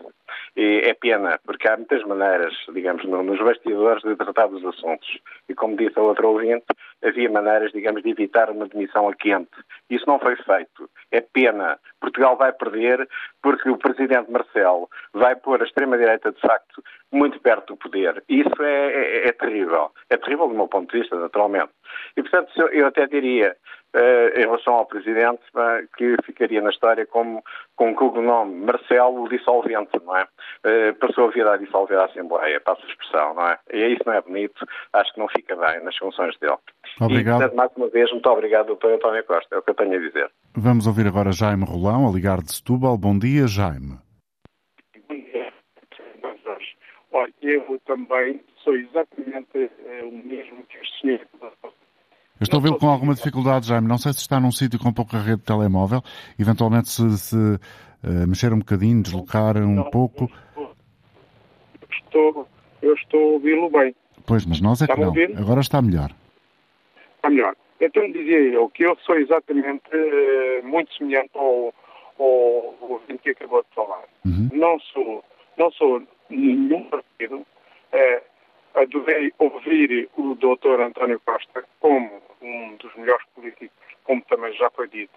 [0.55, 5.07] E é pena, porque há muitas maneiras, digamos, nos bastidores de tratar dos assuntos.
[5.47, 6.65] E como disse a outra ouvinte,
[7.03, 9.49] havia maneiras, digamos, de evitar uma demissão a quente.
[9.89, 10.89] Isso não foi feito.
[11.11, 11.79] É pena.
[12.01, 13.07] Portugal vai perder
[13.41, 18.23] porque o presidente Marcelo vai pôr a extrema-direita, de facto, muito perto do poder.
[18.27, 19.91] Isso é, é, é terrível.
[20.09, 21.71] É terrível do meu ponto de vista, naturalmente.
[22.15, 23.55] E, portanto, eu até diria,
[23.95, 27.43] Uh, em relação ao Presidente, uh, que ficaria na história como,
[27.75, 30.27] com o cognome Marcelo Dissolvente, não é?
[30.63, 33.57] Uh, passou a vida a dissolver a Assembleia, passa a expressão, não é?
[33.73, 34.63] E isso não é bonito,
[34.93, 36.57] acho que não fica bem nas funções dele.
[37.01, 37.37] Obrigado.
[37.37, 38.89] E, portanto, mais uma vez, muito obrigado, Dr.
[38.89, 40.29] António Costa, é o que eu tenho a dizer.
[40.55, 42.95] Vamos ouvir agora Jaime Rolão, a ligar de Setúbal.
[42.95, 43.97] Bom dia, Jaime.
[45.09, 45.51] Bom dia.
[47.11, 49.71] Olha, eu também sou exatamente
[50.03, 51.19] o mesmo que o senhor
[52.39, 53.87] eu estou a vê-lo com alguma dificuldade, Jaime.
[53.87, 56.01] Não sei se está num sítio com pouca rede de telemóvel.
[56.39, 60.31] Eventualmente, se, se uh, mexer um bocadinho, deslocar um não, pouco.
[61.91, 62.47] Estou,
[62.81, 63.93] eu estou a ouvi-lo bem.
[64.25, 65.09] Pois, mas nós é está que não.
[65.09, 65.37] Ouvir?
[65.37, 66.11] Agora está melhor.
[67.17, 67.55] Está melhor.
[67.81, 71.73] Então dizia eu que eu sou exatamente uh, muito semelhante ao,
[72.19, 74.03] ao ouvinte que acabou de falar.
[74.25, 74.49] Uhum.
[74.53, 75.23] Não sou,
[75.57, 77.37] não sou nenhum partido.
[77.37, 78.21] Uh,
[78.75, 84.87] adorei ouvir o doutor António Costa como um dos melhores políticos, como também já foi
[84.87, 85.13] dito,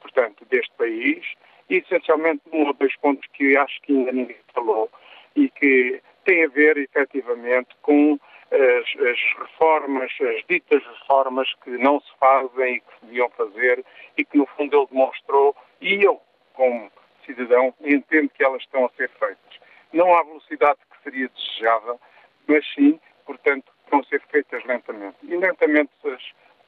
[0.00, 1.24] portanto, deste país,
[1.68, 4.90] e essencialmente um ou dois pontos que acho que ainda ninguém falou
[5.34, 8.18] e que tem a ver, efetivamente, com
[8.50, 13.84] as, as, reformas, as ditas reformas que não se fazem e que se deviam fazer
[14.16, 16.20] e que, no fundo, ele demonstrou, e eu,
[16.54, 16.90] como
[17.24, 19.60] cidadão, entendo que elas estão a ser feitas.
[19.92, 22.00] Não à velocidade que seria desejável,
[22.46, 25.16] mas sim, portanto, vão ser feitas lentamente.
[25.22, 25.90] E lentamente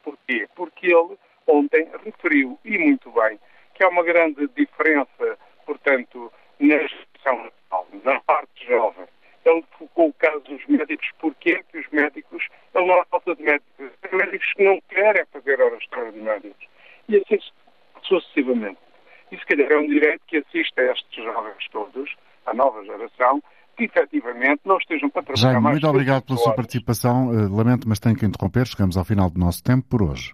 [0.08, 0.48] porquê?
[0.54, 3.38] Porque ele ontem referiu, e muito bem,
[3.74, 7.50] que há uma grande diferença, portanto, na gestão
[8.04, 9.06] na parte jovem.
[9.44, 13.90] Ele focou o caso dos médicos, porque que os médicos, ele não falta de médicos,
[14.02, 16.56] há médicos que não querem fazer horas extraordinárias.
[17.08, 17.38] E assim
[18.02, 18.78] sucessivamente.
[19.30, 22.14] E se calhar é um direito que assiste a estes jovens todos,
[22.46, 23.42] a nova geração,
[23.78, 25.74] que efetivamente não estejam para trabalhar Jaime, mais.
[25.74, 27.28] muito obrigado pela sua participação.
[27.28, 28.66] Uh, lamento, mas tenho que interromper.
[28.66, 30.32] Chegamos ao final do nosso tempo por hoje.